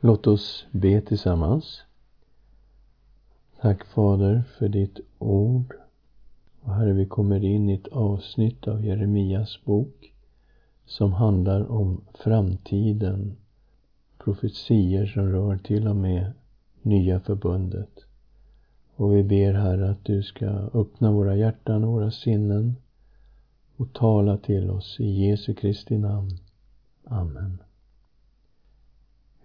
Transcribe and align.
Låt 0.00 0.26
oss 0.26 0.66
be 0.70 1.00
tillsammans. 1.00 1.82
Tack 3.60 3.84
Fader 3.84 4.42
för 4.58 4.68
ditt 4.68 5.00
ord. 5.18 5.74
Och 6.60 6.74
Herre, 6.74 6.92
vi 6.92 7.06
kommer 7.06 7.44
in 7.44 7.68
i 7.70 7.74
ett 7.74 7.88
avsnitt 7.88 8.68
av 8.68 8.84
Jeremias 8.84 9.64
bok 9.64 10.12
som 10.86 11.12
handlar 11.12 11.70
om 11.70 12.00
framtiden. 12.14 13.36
Profetier 14.18 15.06
som 15.06 15.32
rör 15.32 15.56
till 15.56 15.88
och 15.88 15.96
med 15.96 16.32
nya 16.82 17.20
förbundet. 17.20 18.04
Och 18.96 19.16
vi 19.16 19.22
ber 19.22 19.52
Herre 19.52 19.90
att 19.90 20.04
du 20.04 20.22
ska 20.22 20.46
öppna 20.74 21.12
våra 21.12 21.36
hjärtan 21.36 21.84
och 21.84 21.92
våra 21.92 22.10
sinnen 22.10 22.76
och 23.76 23.92
tala 23.92 24.36
till 24.36 24.70
oss 24.70 25.00
i 25.00 25.26
Jesu 25.26 25.54
Kristi 25.54 25.98
namn. 25.98 26.38
Amen. 27.04 27.58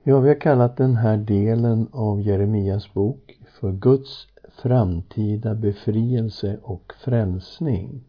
Ja, 0.03 0.19
vi 0.19 0.27
har 0.27 0.39
kallat 0.39 0.77
den 0.77 0.95
här 0.95 1.17
delen 1.17 1.87
av 1.91 2.21
Jeremias 2.21 2.93
bok 2.93 3.39
för 3.59 3.71
Guds 3.71 4.27
framtida 4.57 5.55
befrielse 5.55 6.57
och 6.63 6.93
frälsning. 7.03 8.03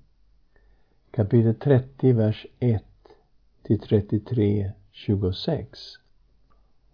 Kapitel 1.11 1.55
30, 1.55 2.13
vers 2.13 2.47
1 2.61 2.85
till 3.63 3.79
33, 3.81 4.73
26. 4.93 5.79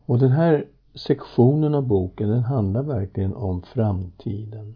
Och 0.07 0.19
den 0.19 0.31
här 0.31 0.67
sektionen 0.95 1.75
av 1.75 1.87
boken, 1.87 2.29
den 2.29 2.43
handlar 2.43 2.83
verkligen 2.83 3.35
om 3.35 3.63
framtiden. 3.63 4.75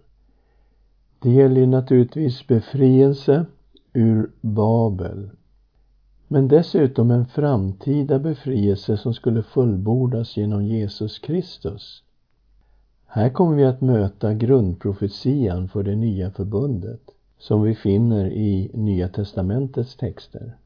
Det 1.19 1.31
gäller 1.31 1.67
naturligtvis 1.67 2.47
befrielse 2.47 3.47
ur 3.93 4.31
Babel, 4.41 5.31
men 6.33 6.49
dessutom 6.49 7.11
en 7.11 7.27
framtida 7.27 8.19
befrielse 8.19 8.97
som 8.97 9.15
skulle 9.15 9.43
fullbordas 9.43 10.37
genom 10.37 10.67
Jesus 10.67 11.19
Kristus. 11.19 12.03
Här 13.07 13.31
kommer 13.31 13.57
vi 13.57 13.65
att 13.65 13.81
möta 13.81 14.35
grundprofetian 14.35 15.69
för 15.69 15.83
det 15.83 15.97
nya 15.97 16.31
förbundet 16.31 17.01
som 17.39 17.63
vi 17.63 17.75
finner 17.75 18.27
i 18.33 18.71
Nya 18.75 19.09
testamentets 19.09 19.97
texter. 19.97 20.57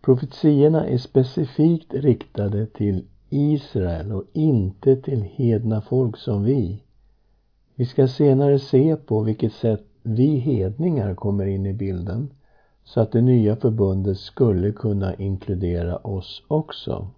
Profetiorna 0.00 0.86
är 0.86 0.98
specifikt 0.98 1.94
riktade 1.94 2.66
till 2.66 3.04
Israel 3.30 4.12
och 4.12 4.24
inte 4.32 4.96
till 4.96 5.22
hedna 5.22 5.80
folk 5.80 6.16
som 6.16 6.44
vi. 6.44 6.82
Vi 7.74 7.86
ska 7.86 8.08
senare 8.08 8.58
se 8.58 8.96
på 8.96 9.20
vilket 9.20 9.52
sätt 9.52 9.86
vi 10.02 10.36
hedningar 10.36 11.14
kommer 11.14 11.46
in 11.46 11.66
i 11.66 11.72
bilden 11.72 12.30
så 12.84 13.00
att 13.00 13.12
det 13.12 13.20
nya 13.20 13.56
förbundet 13.56 14.18
skulle 14.18 14.72
kunna 14.72 15.14
inkludera 15.14 15.96
oss 15.96 16.42
också. 16.48 17.08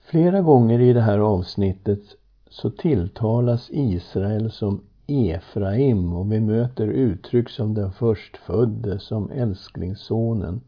Flera 0.00 0.40
gånger 0.40 0.80
i 0.80 0.92
det 0.92 1.00
här 1.00 1.18
avsnittet 1.18 2.00
så 2.50 2.70
tilltalas 2.70 3.68
Israel 3.70 4.50
som 4.50 4.80
Efraim 5.06 6.12
och 6.12 6.32
vi 6.32 6.40
möter 6.40 6.86
uttryck 6.86 7.48
som 7.48 7.74
den 7.74 7.92
förstfödde, 7.92 8.98
som 8.98 9.30
älsklingssonen 9.30 10.60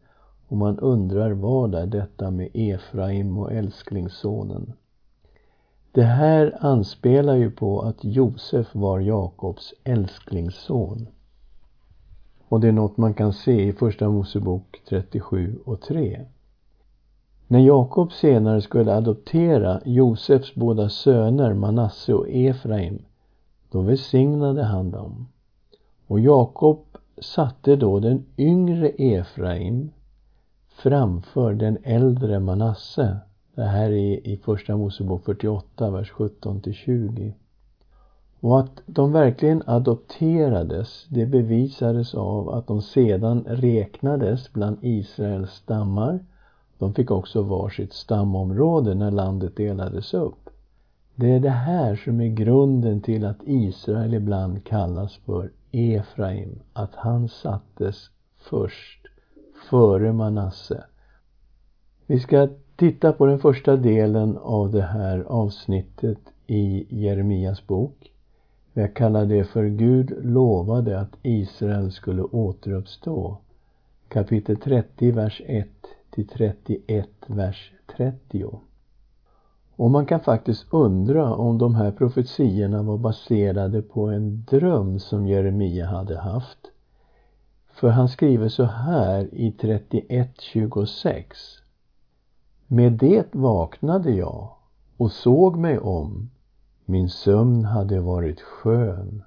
och 0.47 0.57
man 0.57 0.79
undrar 0.79 1.31
vad 1.31 1.75
är 1.75 1.85
detta 1.85 2.31
med 2.31 2.49
Efraim 2.53 3.37
och 3.37 3.51
älsklingssonen? 3.51 4.73
Det 5.91 6.03
här 6.03 6.57
anspelar 6.59 7.35
ju 7.35 7.51
på 7.51 7.81
att 7.81 8.03
Josef 8.03 8.75
var 8.75 8.99
Jakobs 8.99 9.73
älsklingsson. 9.83 11.07
Och 12.49 12.59
det 12.59 12.67
är 12.67 12.71
något 12.71 12.97
man 12.97 13.13
kan 13.13 13.33
se 13.33 13.67
i 13.67 13.73
Första 13.73 14.09
Mosebok 14.09 14.81
37 14.89 15.59
och 15.65 15.81
3. 15.81 16.25
När 17.47 17.59
Jakob 17.59 18.11
senare 18.11 18.61
skulle 18.61 18.95
adoptera 18.95 19.81
Josefs 19.85 20.55
båda 20.55 20.89
söner 20.89 21.53
Manasse 21.53 22.13
och 22.13 22.29
Efraim, 22.29 23.01
då 23.71 23.81
välsignade 23.81 24.63
han 24.63 24.91
dem. 24.91 25.27
Och 26.07 26.19
Jakob 26.19 26.85
satte 27.21 27.75
då 27.75 27.99
den 27.99 28.25
yngre 28.37 28.89
Efraim 28.89 29.91
framför 30.67 31.53
den 31.53 31.77
äldre 31.83 32.39
Manasse. 32.39 33.17
Det 33.55 33.63
här 33.63 33.91
är 33.91 34.27
i 34.27 34.37
Första 34.37 34.77
Mosebok 34.77 35.25
48, 35.25 35.89
vers 35.89 36.11
17 36.11 36.61
till 36.61 36.73
20. 36.73 37.33
Och 38.45 38.59
att 38.59 38.81
de 38.85 39.11
verkligen 39.11 39.63
adopterades, 39.65 41.05
det 41.09 41.25
bevisades 41.25 42.15
av 42.15 42.49
att 42.49 42.67
de 42.67 42.81
sedan 42.81 43.43
räknades 43.47 44.53
bland 44.53 44.77
Israels 44.81 45.51
stammar. 45.51 46.19
De 46.77 46.93
fick 46.93 47.11
också 47.11 47.41
varsitt 47.41 47.93
stamområde 47.93 48.95
när 48.95 49.11
landet 49.11 49.55
delades 49.55 50.13
upp. 50.13 50.49
Det 51.15 51.31
är 51.31 51.39
det 51.39 51.49
här 51.49 51.95
som 51.95 52.21
är 52.21 52.27
grunden 52.27 53.01
till 53.01 53.25
att 53.25 53.39
Israel 53.45 54.13
ibland 54.13 54.63
kallas 54.63 55.15
för 55.15 55.51
Efraim, 55.71 56.59
att 56.73 56.95
han 56.95 57.29
sattes 57.29 58.09
först, 58.37 59.07
före 59.69 60.13
Manasse. 60.13 60.83
Vi 62.07 62.19
ska 62.19 62.47
titta 62.75 63.13
på 63.13 63.25
den 63.25 63.39
första 63.39 63.75
delen 63.75 64.37
av 64.37 64.71
det 64.71 64.81
här 64.81 65.19
avsnittet 65.19 66.19
i 66.47 66.85
Jeremias 66.89 67.67
bok. 67.67 68.11
Jag 68.77 68.93
kallar 68.93 69.25
det 69.25 69.43
för 69.43 69.65
Gud 69.65 70.13
lovade 70.25 70.99
att 70.99 71.17
Israel 71.21 71.91
skulle 71.91 72.21
återuppstå. 72.21 73.37
Kapitel 74.07 74.57
30, 74.57 75.11
vers 75.11 75.41
1 75.45 75.67
till 76.09 76.27
31, 76.27 77.09
vers 77.27 77.71
30. 77.97 78.45
Och 79.75 79.91
man 79.91 80.05
kan 80.05 80.19
faktiskt 80.19 80.65
undra 80.73 81.35
om 81.35 81.57
de 81.57 81.75
här 81.75 81.91
profetiorna 81.91 82.83
var 82.83 82.97
baserade 82.97 83.81
på 83.81 84.07
en 84.07 84.45
dröm 84.49 84.99
som 84.99 85.27
Jeremia 85.27 85.85
hade 85.85 86.17
haft. 86.17 86.71
För 87.73 87.89
han 87.89 88.09
skriver 88.09 88.49
så 88.49 88.63
här 88.63 89.29
i 89.31 89.51
31.26. 89.51 91.23
Med 92.67 92.93
det 92.93 93.35
vaknade 93.35 94.11
jag 94.11 94.49
och 94.97 95.11
såg 95.11 95.57
mig 95.57 95.79
om 95.79 96.29
min 96.85 97.09
sömn 97.09 97.65
hade 97.65 97.99
varit 97.99 98.41
skön. 98.41 99.23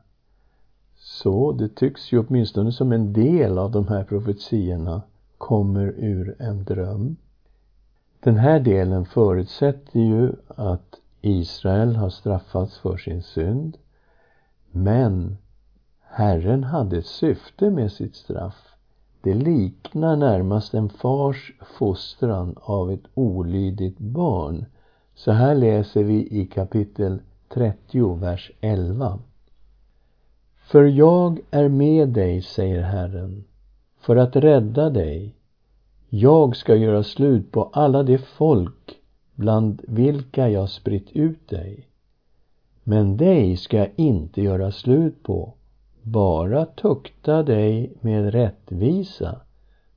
Så 0.96 1.52
det 1.52 1.68
tycks 1.68 2.12
ju 2.12 2.18
åtminstone 2.18 2.72
som 2.72 2.92
en 2.92 3.12
del 3.12 3.58
av 3.58 3.70
de 3.70 3.88
här 3.88 4.04
profetiorna 4.04 5.02
kommer 5.38 5.86
ur 5.86 6.36
en 6.38 6.64
dröm. 6.64 7.16
Den 8.20 8.36
här 8.36 8.60
delen 8.60 9.04
förutsätter 9.04 10.00
ju 10.00 10.32
att 10.48 10.94
Israel 11.20 11.96
har 11.96 12.10
straffats 12.10 12.78
för 12.78 12.96
sin 12.96 13.22
synd. 13.22 13.76
Men 14.70 15.36
Herren 16.00 16.64
hade 16.64 16.98
ett 16.98 17.06
syfte 17.06 17.70
med 17.70 17.92
sitt 17.92 18.16
straff. 18.16 18.74
Det 19.20 19.34
liknar 19.34 20.16
närmast 20.16 20.74
en 20.74 20.88
fars 20.88 21.52
fostran 21.78 22.54
av 22.60 22.90
ett 22.90 23.04
olydigt 23.14 23.98
barn. 23.98 24.64
Så 25.14 25.32
här 25.32 25.54
läser 25.54 26.04
vi 26.04 26.40
i 26.40 26.46
kapitel 26.46 27.20
30, 27.48 28.14
vers 28.14 28.50
11. 28.60 29.18
För 30.56 30.84
jag 30.84 31.40
är 31.50 31.68
med 31.68 32.08
dig, 32.08 32.42
säger 32.42 32.82
Herren, 32.82 33.44
för 34.00 34.16
att 34.16 34.36
rädda 34.36 34.90
dig. 34.90 35.34
Jag 36.08 36.56
ska 36.56 36.74
göra 36.74 37.02
slut 37.02 37.52
på 37.52 37.70
alla 37.72 38.02
de 38.02 38.18
folk 38.18 38.98
bland 39.34 39.82
vilka 39.88 40.48
jag 40.48 40.68
spritt 40.70 41.12
ut 41.12 41.48
dig. 41.48 41.88
Men 42.84 43.16
dig 43.16 43.56
ska 43.56 43.76
jag 43.76 43.90
inte 43.96 44.42
göra 44.42 44.72
slut 44.72 45.22
på, 45.22 45.54
bara 46.02 46.66
tukta 46.66 47.42
dig 47.42 47.92
med 48.00 48.30
rättvisa, 48.32 49.40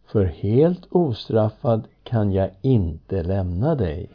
för 0.05 0.25
helt 0.25 0.87
ostraffad 0.89 1.87
kan 2.03 2.31
jag 2.31 2.49
inte 2.61 3.23
lämna 3.23 3.75
dig. 3.75 4.09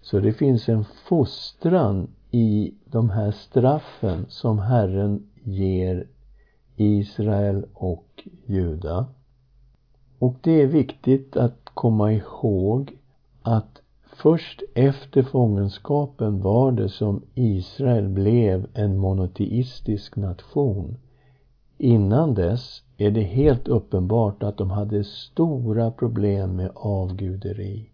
Så 0.00 0.20
det 0.20 0.32
finns 0.32 0.68
en 0.68 0.84
fostran 0.84 2.08
i 2.30 2.74
de 2.84 3.10
här 3.10 3.30
straffen 3.30 4.26
som 4.28 4.58
Herren 4.58 5.26
ger 5.42 6.06
Israel 6.76 7.66
och 7.74 8.28
Juda. 8.46 9.06
Och 10.18 10.34
det 10.40 10.62
är 10.62 10.66
viktigt 10.66 11.36
att 11.36 11.60
komma 11.74 12.12
ihåg 12.12 12.96
att 13.42 13.82
först 14.02 14.62
efter 14.74 15.22
fångenskapen 15.22 16.40
var 16.40 16.72
det 16.72 16.88
som 16.88 17.22
Israel 17.34 18.08
blev 18.08 18.66
en 18.74 18.98
monoteistisk 18.98 20.16
nation. 20.16 20.96
Innan 21.78 22.34
dess 22.34 22.82
är 22.96 23.10
det 23.10 23.22
helt 23.22 23.68
uppenbart 23.68 24.42
att 24.42 24.56
de 24.56 24.70
hade 24.70 25.04
stora 25.04 25.90
problem 25.90 26.56
med 26.56 26.70
avguderi. 26.74 27.90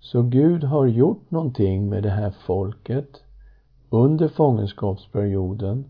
Så 0.00 0.22
Gud 0.22 0.64
har 0.64 0.86
gjort 0.86 1.30
någonting 1.30 1.88
med 1.88 2.02
det 2.02 2.10
här 2.10 2.30
folket 2.30 3.22
under 3.90 4.28
fångenskapsperioden 4.28 5.84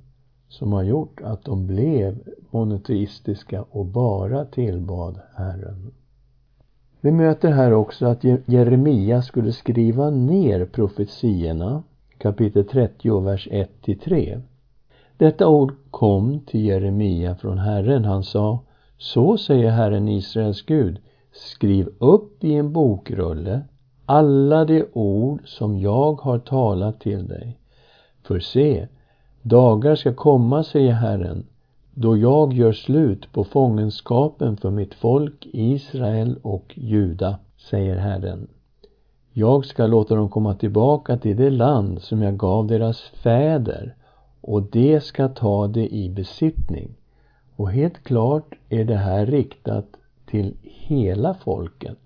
som 0.49 0.73
har 0.73 0.83
gjort 0.83 1.21
att 1.21 1.45
de 1.45 1.67
blev 1.67 2.19
monoteistiska 2.50 3.65
och 3.71 3.85
bara 3.85 4.45
tillbad 4.45 5.21
Herren. 5.35 5.93
Vi 7.00 7.11
möter 7.11 7.50
här 7.50 7.73
också 7.73 8.06
att 8.06 8.25
Jeremia 8.47 9.23
skulle 9.23 9.53
skriva 9.53 10.11
ner 10.11 10.65
profetierna, 10.65 11.83
kapitel 12.19 12.65
30, 12.65 13.21
vers 13.21 13.49
1-3. 13.50 14.43
Detta 15.17 15.49
ord 15.49 15.75
kom 15.91 16.41
till 16.41 16.65
Jeremia 16.65 17.35
från 17.35 17.59
Herren. 17.59 18.05
Han 18.05 18.25
sa, 18.25 18.59
så 18.99 19.37
säger 19.37 19.71
Herren 19.71 20.09
Israels 20.09 20.62
Gud, 20.62 20.99
skriv 21.33 21.89
upp 21.99 22.45
i 22.45 22.55
en 22.55 22.73
bokrulle 22.73 23.61
alla 24.06 24.65
de 24.65 24.85
ord 24.93 25.41
som 25.45 25.79
jag 25.79 26.21
har 26.21 26.39
talat 26.39 27.00
till 27.00 27.29
dig. 27.29 27.59
För 28.28 28.40
se, 28.40 28.88
dagar 29.42 29.94
ska 29.94 30.14
komma, 30.14 30.64
säger 30.64 30.92
Herren, 30.92 31.46
då 31.94 32.16
jag 32.16 32.52
gör 32.52 32.72
slut 32.72 33.32
på 33.32 33.44
fångenskapen 33.44 34.56
för 34.56 34.70
mitt 34.70 34.94
folk 34.94 35.46
Israel 35.52 36.38
och 36.42 36.75
Juda, 36.76 37.38
säger 37.70 37.96
Herren. 37.96 38.48
Jag 39.32 39.64
ska 39.64 39.86
låta 39.86 40.14
dem 40.14 40.28
komma 40.28 40.54
tillbaka 40.54 41.16
till 41.16 41.36
det 41.36 41.50
land 41.50 42.02
som 42.02 42.22
jag 42.22 42.36
gav 42.36 42.66
deras 42.66 43.00
fäder 43.00 43.94
och 44.40 44.62
de 44.62 45.00
ska 45.00 45.28
ta 45.28 45.66
det 45.66 45.94
i 45.94 46.10
besittning. 46.10 46.94
Och 47.56 47.70
helt 47.70 48.04
klart 48.04 48.54
är 48.69 48.84
det 48.84 48.96
här 48.96 49.26
riktat 49.26 49.86
till 50.26 50.56
hela 50.62 51.34
folket. 51.34 51.98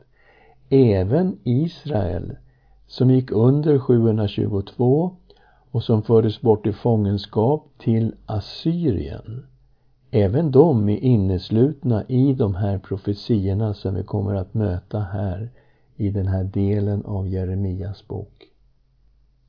Även 0.68 1.38
Israel 1.44 2.36
som 2.86 3.10
gick 3.10 3.32
under 3.32 3.78
722 3.78 5.16
och 5.72 5.82
som 5.82 6.02
fördes 6.02 6.40
bort 6.40 6.66
i 6.66 6.72
fångenskap 6.72 7.68
till 7.78 8.14
Assyrien. 8.26 9.46
Även 10.10 10.50
de 10.50 10.88
är 10.88 10.96
inneslutna 10.96 12.04
i 12.08 12.32
de 12.32 12.54
här 12.54 12.78
profetiorna 12.78 13.74
som 13.74 13.94
vi 13.94 14.04
kommer 14.04 14.34
att 14.34 14.54
möta 14.54 15.00
här 15.00 15.50
i 15.96 16.10
den 16.10 16.26
här 16.26 16.44
delen 16.44 17.04
av 17.04 17.28
Jeremias 17.28 18.08
bok. 18.08 18.48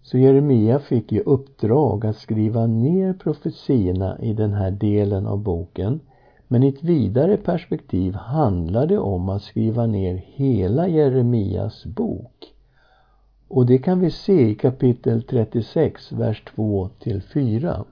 Så 0.01 0.17
Jeremia 0.17 0.79
fick 0.79 1.11
i 1.11 1.19
uppdrag 1.19 2.05
att 2.05 2.17
skriva 2.17 2.67
ner 2.67 3.13
profetiorna 3.13 4.19
i 4.19 4.33
den 4.33 4.53
här 4.53 4.71
delen 4.71 5.27
av 5.27 5.37
boken. 5.37 5.99
Men 6.47 6.63
i 6.63 6.67
ett 6.67 6.83
vidare 6.83 7.37
perspektiv 7.37 8.13
handlar 8.13 8.87
det 8.87 8.97
om 8.97 9.29
att 9.29 9.41
skriva 9.41 9.85
ner 9.85 10.15
hela 10.15 10.87
Jeremias 10.87 11.85
bok. 11.85 12.52
Och 13.55 13.65
det 13.65 13.77
kan 13.77 13.99
vi 13.99 14.11
se 14.11 14.49
i 14.49 14.55
kapitel 14.55 15.23
36, 15.23 16.11
vers 16.11 16.43
2 16.55 16.89
till 16.99 17.21
4. 17.21 17.83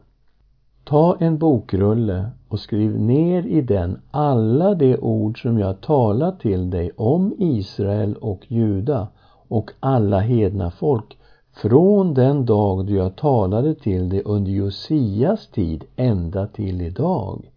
Ta 0.84 1.18
en 1.20 1.38
bokrulle 1.38 2.30
och 2.48 2.60
skriv 2.60 3.00
ner 3.00 3.48
i 3.48 3.62
den 3.62 4.02
alla 4.12 4.76
de 4.76 4.98
ord 4.98 5.42
som 5.42 5.60
jag 5.60 5.82
talat 5.82 6.40
till 6.40 6.70
dig 6.70 6.92
om 6.98 7.34
Israel 7.38 8.16
och 8.16 8.52
Juda 8.52 9.08
och 9.48 9.72
alla 9.80 10.20
hedna 10.20 10.72
folk 10.72 11.18
från 11.54 12.14
den 12.14 12.46
dag 12.46 12.86
då 12.86 12.94
jag 12.94 13.16
talade 13.16 13.76
till 13.76 14.10
dig 14.10 14.22
under 14.26 14.52
Josias 14.52 15.48
tid 15.48 15.84
ända 15.96 16.48
till 16.48 16.82
idag. 16.82 17.52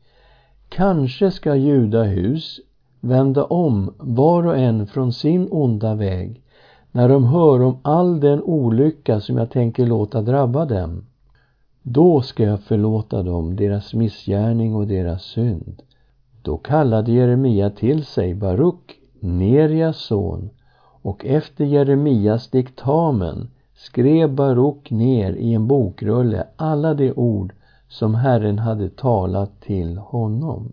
Kanske 0.69 1.31
ska 1.31 1.57
judahus 1.57 2.61
vända 3.01 3.45
om 3.45 3.95
var 3.99 4.47
och 4.47 4.59
en 4.59 4.87
från 4.87 5.13
sin 5.13 5.49
onda 5.51 5.95
väg 5.95 6.44
när 6.95 7.09
de 7.09 7.25
hör 7.25 7.63
om 7.63 7.77
all 7.83 8.21
den 8.21 8.43
olycka 8.43 9.21
som 9.21 9.37
jag 9.37 9.51
tänker 9.51 9.87
låta 9.87 10.23
drabba 10.23 10.65
dem. 10.65 11.05
Då 11.83 12.23
ska 12.23 12.43
jag 12.43 12.61
förlåta 12.61 13.23
dem 13.23 13.57
deras 13.57 13.95
missgärning 13.95 14.75
och 14.75 14.87
deras 14.87 15.23
synd. 15.23 15.83
Då 16.43 16.57
kallade 16.57 17.13
Jeremia 17.13 17.71
till 17.71 18.05
sig 18.05 18.35
Baruk, 18.35 18.99
Nerias 19.21 19.97
son, 19.97 20.51
och 21.03 21.25
efter 21.25 21.65
Jeremias 21.65 22.49
diktamen 22.49 23.51
skrev 23.75 24.35
Baruk 24.35 24.91
ner 24.91 25.33
i 25.33 25.55
en 25.55 25.67
bokrulle 25.67 26.47
alla 26.57 26.95
de 26.95 27.13
ord 27.13 27.53
som 27.89 28.15
Herren 28.15 28.59
hade 28.59 28.89
talat 28.89 29.61
till 29.61 29.99
honom. 29.99 30.73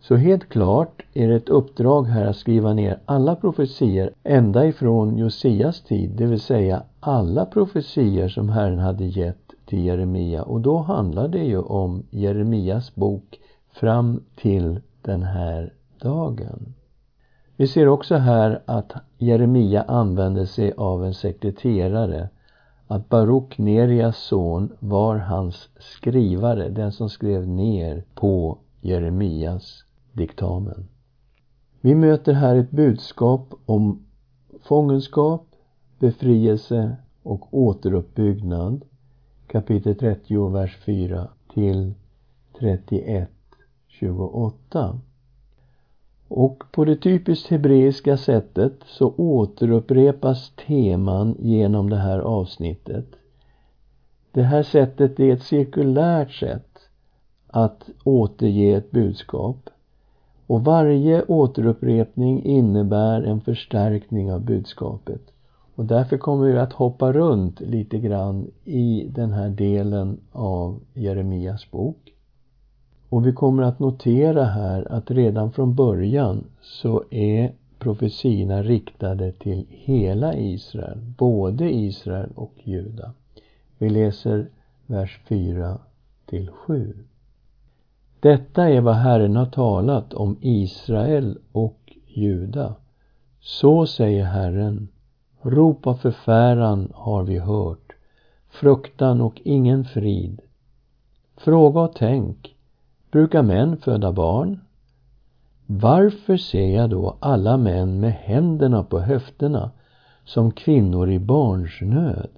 Så 0.00 0.16
helt 0.16 0.48
klart 0.48 1.02
är 1.14 1.28
det 1.28 1.34
ett 1.34 1.48
uppdrag 1.48 2.02
här 2.02 2.26
att 2.26 2.36
skriva 2.36 2.72
ner 2.74 2.98
alla 3.04 3.36
profetier 3.36 4.10
ända 4.24 4.66
ifrån 4.66 5.18
Josias 5.18 5.80
tid, 5.80 6.10
det 6.10 6.26
vill 6.26 6.40
säga 6.40 6.82
alla 7.00 7.46
profetier 7.46 8.28
som 8.28 8.48
Herren 8.48 8.78
hade 8.78 9.04
gett 9.04 9.52
till 9.66 9.84
Jeremia 9.84 10.42
och 10.42 10.60
då 10.60 10.78
handlar 10.78 11.28
det 11.28 11.44
ju 11.44 11.58
om 11.58 12.02
Jeremias 12.10 12.94
bok 12.94 13.40
fram 13.72 14.22
till 14.36 14.80
den 15.02 15.22
här 15.22 15.72
dagen. 16.00 16.74
Vi 17.56 17.66
ser 17.66 17.88
också 17.88 18.16
här 18.16 18.62
att 18.66 18.92
Jeremia 19.18 19.82
använde 19.82 20.46
sig 20.46 20.72
av 20.76 21.04
en 21.04 21.14
sekreterare 21.14 22.28
att 22.86 23.08
Baruk 23.08 23.58
Nerias 23.58 24.16
son 24.16 24.72
var 24.78 25.16
hans 25.16 25.68
skrivare, 25.78 26.68
den 26.68 26.92
som 26.92 27.08
skrev 27.08 27.48
ner 27.48 28.04
på 28.14 28.58
Jeremias 28.80 29.84
diktamen. 30.18 30.88
Vi 31.80 31.94
möter 31.94 32.32
här 32.32 32.56
ett 32.56 32.70
budskap 32.70 33.54
om 33.66 34.06
fångenskap, 34.62 35.46
befrielse 35.98 36.96
och 37.22 37.54
återuppbyggnad. 37.54 38.84
Kapitel 39.46 39.94
30, 39.94 40.48
vers 40.48 40.78
4 40.86 41.28
till 41.54 41.94
31, 42.58 43.30
28. 43.86 45.00
Och 46.28 46.64
på 46.72 46.84
det 46.84 46.96
typiskt 46.96 47.50
hebreiska 47.50 48.16
sättet 48.16 48.72
så 48.86 49.14
återupprepas 49.16 50.52
teman 50.66 51.36
genom 51.38 51.90
det 51.90 51.96
här 51.96 52.18
avsnittet. 52.18 53.06
Det 54.32 54.42
här 54.42 54.62
sättet 54.62 55.20
är 55.20 55.32
ett 55.32 55.42
cirkulärt 55.42 56.32
sätt 56.32 56.78
att 57.46 57.90
återge 58.04 58.76
ett 58.76 58.90
budskap. 58.90 59.70
Och 60.48 60.64
varje 60.64 61.22
återupprepning 61.22 62.44
innebär 62.44 63.22
en 63.22 63.40
förstärkning 63.40 64.32
av 64.32 64.40
budskapet. 64.40 65.20
Och 65.74 65.84
därför 65.84 66.18
kommer 66.18 66.46
vi 66.46 66.58
att 66.58 66.72
hoppa 66.72 67.12
runt 67.12 67.60
lite 67.60 67.98
grann 67.98 68.50
i 68.64 69.06
den 69.14 69.32
här 69.32 69.48
delen 69.48 70.20
av 70.32 70.80
Jeremias 70.94 71.70
bok. 71.70 72.12
Och 73.08 73.26
vi 73.26 73.32
kommer 73.32 73.62
att 73.62 73.78
notera 73.78 74.44
här 74.44 74.92
att 74.92 75.10
redan 75.10 75.52
från 75.52 75.74
början 75.74 76.44
så 76.62 77.04
är 77.10 77.52
profetiorna 77.78 78.62
riktade 78.62 79.32
till 79.32 79.66
hela 79.68 80.34
Israel, 80.34 80.98
både 81.18 81.74
Israel 81.74 82.30
och 82.34 82.54
Juda. 82.64 83.12
Vi 83.78 83.88
läser 83.88 84.48
vers 84.86 85.20
4 85.28 85.78
till 86.26 86.50
7. 86.50 86.94
Detta 88.20 88.68
är 88.68 88.80
vad 88.80 88.94
Herren 88.94 89.36
har 89.36 89.46
talat 89.46 90.14
om 90.14 90.36
Israel 90.40 91.38
och 91.52 91.92
Juda. 92.06 92.74
Så 93.40 93.86
säger 93.86 94.24
Herren, 94.24 94.88
Rop 95.42 95.86
av 95.86 95.94
förfäran 95.94 96.92
har 96.94 97.22
vi 97.22 97.38
hört, 97.38 97.92
fruktan 98.50 99.20
och 99.20 99.40
ingen 99.44 99.84
frid. 99.84 100.40
Fråga 101.36 101.80
och 101.80 101.94
tänk, 101.94 102.54
Brukar 103.10 103.42
män 103.42 103.76
föda 103.76 104.12
barn? 104.12 104.60
Varför 105.66 106.36
ser 106.36 106.76
jag 106.76 106.90
då 106.90 107.16
alla 107.20 107.56
män 107.56 108.00
med 108.00 108.12
händerna 108.12 108.84
på 108.84 109.00
höfterna 109.00 109.70
som 110.24 110.50
kvinnor 110.50 111.10
i 111.10 111.18
barnsnöd? 111.18 112.30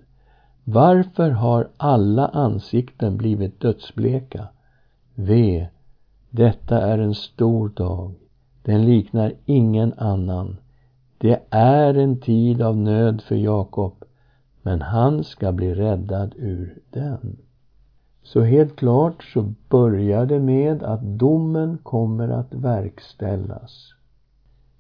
Varför 0.65 1.31
har 1.31 1.69
alla 1.77 2.29
ansikten 2.29 3.17
blivit 3.17 3.61
dödsbleka? 3.61 4.49
Ve, 5.23 5.69
detta 6.31 6.83
är 6.83 6.99
en 6.99 7.15
stor 7.15 7.69
dag. 7.69 8.15
Den 8.63 8.85
liknar 8.85 9.33
ingen 9.45 9.93
annan. 9.93 10.57
Det 11.19 11.43
är 11.51 11.95
en 11.95 12.21
tid 12.21 12.63
av 12.63 12.77
nöd 12.77 13.23
för 13.23 13.35
Jakob, 13.35 14.05
men 14.63 14.83
han 14.83 15.25
ska 15.25 15.53
bli 15.53 15.75
räddad 15.75 16.35
ur 16.37 16.79
den. 16.91 17.37
Så 18.23 18.41
helt 18.41 18.77
klart 18.77 19.25
så 19.25 19.55
börjar 19.69 20.27
det 20.27 20.39
med 20.41 20.83
att 20.83 21.03
domen 21.03 21.79
kommer 21.83 22.29
att 22.29 22.55
verkställas. 22.55 23.95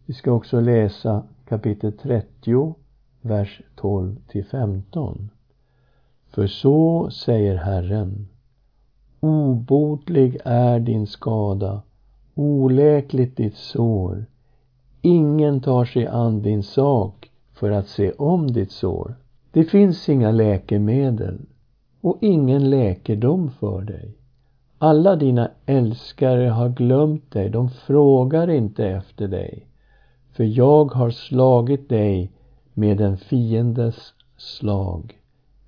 Vi 0.07 0.15
ska 0.15 0.33
också 0.33 0.61
läsa 0.61 1.23
kapitel 1.49 1.93
30, 1.93 2.75
vers 3.21 3.63
12 3.77 4.17
till 4.29 4.45
15. 4.45 5.31
För 6.31 6.47
så 6.47 7.11
säger 7.11 7.57
Herren 7.57 8.29
Obotlig 9.21 10.39
är 10.45 10.81
din 10.81 11.07
skada, 11.07 11.83
oläkligt 12.35 13.37
ditt 13.37 13.57
sår. 13.57 14.27
Ingen 15.03 15.61
tar 15.61 15.85
sig 15.85 16.07
an 16.07 16.43
din 16.43 16.63
sak 16.63 17.31
för 17.53 17.71
att 17.71 17.89
se 17.89 18.13
om 18.13 18.53
ditt 18.53 18.73
sår. 18.73 19.15
Det 19.53 19.65
finns 19.65 20.09
inga 20.09 20.31
läkemedel 20.31 21.39
och 22.01 22.19
ingen 22.21 22.71
läkedom 22.71 23.51
för 23.51 23.83
dig. 23.83 24.17
Alla 24.79 25.17
dina 25.17 25.51
älskare 25.67 26.49
har 26.49 26.69
glömt 26.69 27.31
dig, 27.33 27.51
de 27.51 27.71
frågar 27.71 28.51
inte 28.51 28.87
efter 28.87 29.29
dig. 29.29 29.67
för 30.33 30.45
jag 30.45 30.93
har 30.93 31.11
slagit 31.11 31.89
dig 31.89 32.31
med 32.75 33.01
en 33.01 33.17
fiendes 33.17 34.15
slag. 34.37 35.19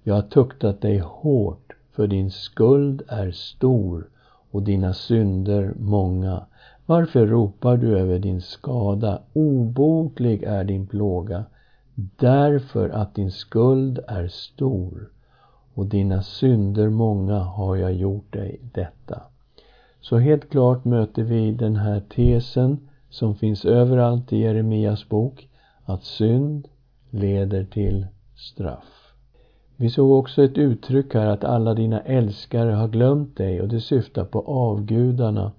Jag 0.02 0.14
har 0.14 0.23
tuktat 0.23 0.80
dig 0.80 0.99
hårt, 0.99 1.62
för 1.92 2.06
din 2.06 2.30
skuld 2.30 3.02
är 3.08 3.30
stor 3.30 4.08
och 4.50 4.62
dina 4.62 4.94
synder 4.94 5.75
många. 5.78 6.46
Varför 6.87 7.26
ropar 7.26 7.76
du 7.76 7.99
över 7.99 8.18
din 8.18 8.40
skada? 8.40 9.22
Obotlig 9.32 10.42
är 10.42 10.64
din 10.64 10.87
plåga, 10.87 11.44
därför 11.94 12.88
att 12.88 13.14
din 13.14 13.30
skuld 13.30 13.99
är 14.08 14.28
stor 14.28 15.11
och 15.75 15.87
dina 15.87 16.22
synder 16.22 16.88
många 16.88 17.38
har 17.38 17.76
jag 17.76 17.92
gjort 17.92 18.32
dig 18.32 18.61
detta. 18.72 19.22
Så 20.00 20.18
helt 20.18 20.50
klart 20.50 20.84
möter 20.84 21.22
vi 21.22 21.52
den 21.52 21.76
här 21.76 22.00
tesen 22.00 22.88
som 23.11 23.34
finns 23.34 23.64
överallt 23.64 24.32
i 24.32 24.38
Jeremias 24.38 25.08
bok, 25.08 25.49
att 25.84 26.04
synd 26.04 26.68
leder 27.11 27.64
till 27.64 28.06
straff. 28.37 29.01
Vi 29.76 29.90
såg 29.90 30.10
också 30.10 30.42
ett 30.42 30.58
uttryck 30.58 31.14
här 31.14 31.26
att 31.26 31.44
alla 31.44 31.74
dina 31.74 32.00
älskare 32.00 32.70
har 32.70 32.88
glömt 32.88 33.36
dig 33.36 33.60
och 33.60 33.68
det 33.68 33.80
syftar 33.80 34.24
på 34.24 34.40
avgudarna 34.40 35.52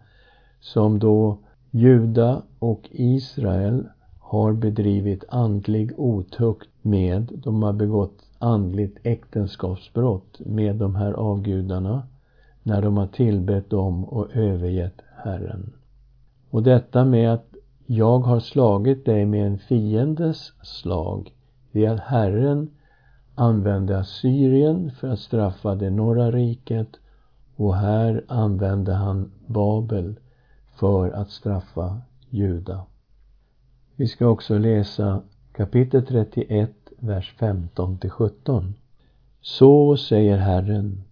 som 0.60 1.00
då 1.00 1.38
Juda 1.72 2.42
och 2.60 2.90
Israel 2.92 3.88
har 4.20 4.54
bedrivit 4.54 5.24
andlig 5.30 5.92
otukt 5.98 6.70
med. 6.82 7.32
De 7.44 7.64
har 7.64 7.74
begått 7.74 8.24
andligt 8.40 8.98
äktenskapsbrott 9.04 10.40
med 10.40 10.76
de 10.76 10.96
här 10.96 11.14
avgudarna 11.14 12.08
när 12.64 12.82
de 12.82 12.98
har 12.98 13.08
tillbett 13.08 13.70
dem 13.70 14.06
och 14.06 14.36
övergett 14.36 15.02
Herren. 15.24 15.74
Och 16.50 16.64
detta 16.64 17.06
med 17.06 17.34
att 17.34 17.54
jag 17.86 18.20
har 18.20 18.40
slagit 18.40 19.06
dig 19.06 19.26
med 19.26 19.48
en 19.48 19.58
fiendes 19.58 20.54
slag, 20.64 21.34
det 21.72 21.86
är 21.86 21.92
att 21.92 22.00
Herren 22.00 22.70
använde 23.36 24.00
Assyrien 24.00 24.92
för 24.92 25.08
att 25.08 25.20
straffa 25.20 25.76
det 25.76 25.90
norra 25.90 26.32
riket 26.32 26.90
och 27.56 27.76
här 27.76 28.26
använde 28.28 28.94
han 28.94 29.32
Babel 29.48 30.16
för 30.76 31.12
att 31.12 31.30
straffa 31.30 32.02
Juda. 32.30 32.86
Vi 33.96 34.08
ska 34.08 34.28
också 34.28 34.58
läsa 34.58 35.22
kapitel 35.52 36.06
31, 36.06 36.72
vers 37.00 37.36
15 37.40 37.98
till 37.98 38.10
17. 38.10 38.74
Så 39.42 39.98
säger 39.98 40.38
Herren, 40.38 41.04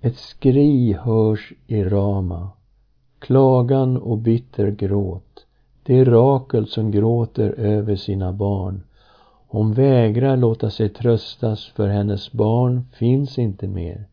ett 0.00 0.16
skri 0.16 0.92
hörs 0.92 1.52
i 1.66 1.84
Rama, 1.84 2.50
klagan 3.18 3.96
och 3.96 4.18
bitter 4.18 4.70
gråt. 4.70 5.46
Det 5.82 5.98
är 5.98 6.04
Rakel 6.04 6.66
som 6.66 6.90
gråter 6.90 7.50
över 7.50 7.96
sina 7.96 8.32
barn. 8.32 8.82
Hon 9.50 9.72
vägrar 9.72 10.36
låta 10.36 10.70
sig 10.70 10.88
tröstas 10.88 11.66
för 11.66 11.88
hennes 11.88 12.32
barn 12.32 12.84
finns 12.92 13.38
inte 13.38 13.68
mer. 13.68 14.06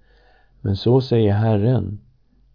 Men 0.62 0.76
så 0.76 1.02
säger 1.02 1.34
Herren, 1.34 2.00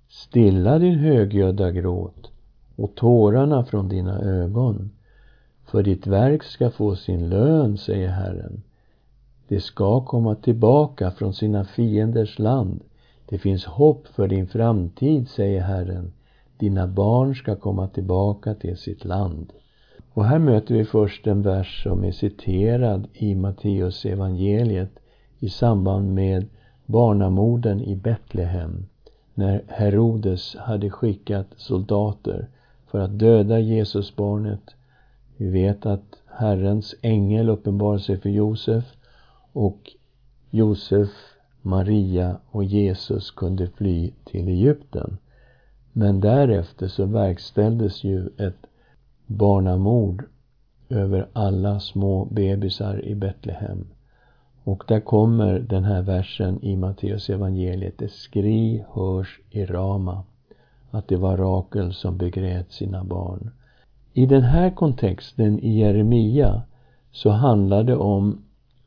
stilla 0.09 0.79
din 0.79 0.99
högljudda 0.99 1.71
gråt 1.71 2.31
och 2.77 2.95
tårarna 2.95 3.65
från 3.65 3.89
dina 3.89 4.21
ögon. 4.21 4.91
För 5.65 5.83
ditt 5.83 6.07
verk 6.07 6.43
ska 6.43 6.71
få 6.71 6.97
sin 6.97 7.29
lön, 7.29 7.79
säger 7.79 8.09
Herren. 8.09 8.63
Det 9.49 9.61
ska 9.61 10.05
komma 10.05 10.35
tillbaka 10.35 11.11
från 11.11 11.35
sina 11.35 11.65
fienders 11.65 12.39
land. 12.39 12.81
Det 13.27 13.39
finns 13.39 13.65
hopp 13.65 14.07
för 14.07 14.29
din 14.29 14.47
framtid, 14.47 15.29
säger 15.29 15.61
Herren. 15.61 16.13
Dina 16.59 16.87
barn 16.87 17.35
ska 17.35 17.57
komma 17.57 17.89
tillbaka 17.89 18.55
till 18.55 18.77
sitt 18.77 19.05
land. 19.05 19.53
Och 20.15 20.25
här 20.25 20.39
möter 20.39 20.75
vi 20.75 20.85
först 20.85 21.27
en 21.27 21.43
vers 21.43 21.83
som 21.83 22.05
är 22.05 22.13
citerad 22.13 23.09
i 23.13 23.35
Matteus 23.35 24.05
evangeliet 24.05 24.91
i 25.39 25.49
samband 25.49 26.15
med 26.15 26.47
barnamorden 26.87 27.81
i 27.81 27.97
Betlehem 27.97 28.87
när 29.35 29.63
Herodes 29.69 30.57
hade 30.57 30.91
skickat 30.91 31.47
soldater 31.57 32.49
för 32.87 33.01
att 33.01 33.19
döda 33.19 33.59
Jesusbarnet. 33.59 34.75
Vi 35.37 35.51
vet 35.51 35.87
att 35.87 36.17
Herrens 36.27 36.95
ängel 37.03 37.49
uppenbarade 37.49 38.03
sig 38.03 38.17
för 38.17 38.29
Josef 38.29 38.85
och 39.53 39.91
Josef, 40.51 41.09
Maria 41.63 42.37
och 42.51 42.65
Jesus 42.65 43.31
kunde 43.31 43.67
fly 43.67 44.13
till 44.25 44.49
Egypten. 44.49 45.19
Men 45.93 46.21
därefter 46.21 46.89
så 46.89 47.05
verkställdes 47.05 48.05
ju 48.05 48.29
ett 48.39 48.67
barnamord 49.31 50.25
över 50.89 51.29
alla 51.33 51.81
små 51.81 52.25
bebisar 52.25 53.05
i 53.05 53.15
Betlehem. 53.15 53.87
Och 54.65 54.85
där 54.89 55.01
kommer 55.01 55.59
den 55.59 55.85
här 55.85 56.03
versen 56.03 56.65
i 56.65 56.77
Matteus 56.77 57.31
evangeliet. 57.31 57.99
Det 57.99 58.13
skri 58.13 58.85
hörs 58.93 59.41
i 59.51 59.65
Rama. 59.65 60.25
Att 60.91 61.09
det 61.09 61.17
var 61.17 61.37
Rakel 61.37 61.95
som 61.95 62.17
begrät 62.17 62.73
sina 62.73 63.05
barn. 63.05 63.51
I 64.13 64.27
den 64.27 64.43
här 64.43 64.71
kontexten 64.71 65.59
i 65.59 65.79
Jeremia 65.79 66.63
så 67.13 67.31
handlar 67.31 67.85
det 67.85 67.97
om 67.97 68.45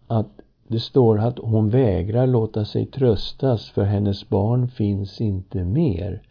att 0.07 0.29
det 0.67 0.79
står 0.79 1.19
att 1.19 1.39
hon 1.39 1.69
vägrar 1.69 2.27
låta 2.27 2.65
sig 2.65 2.85
tröstas 2.85 3.69
för 3.69 3.83
hennes 3.83 4.29
barn 4.29 4.67
finns 4.67 5.21
inte 5.21 5.63
mer. 5.63 6.21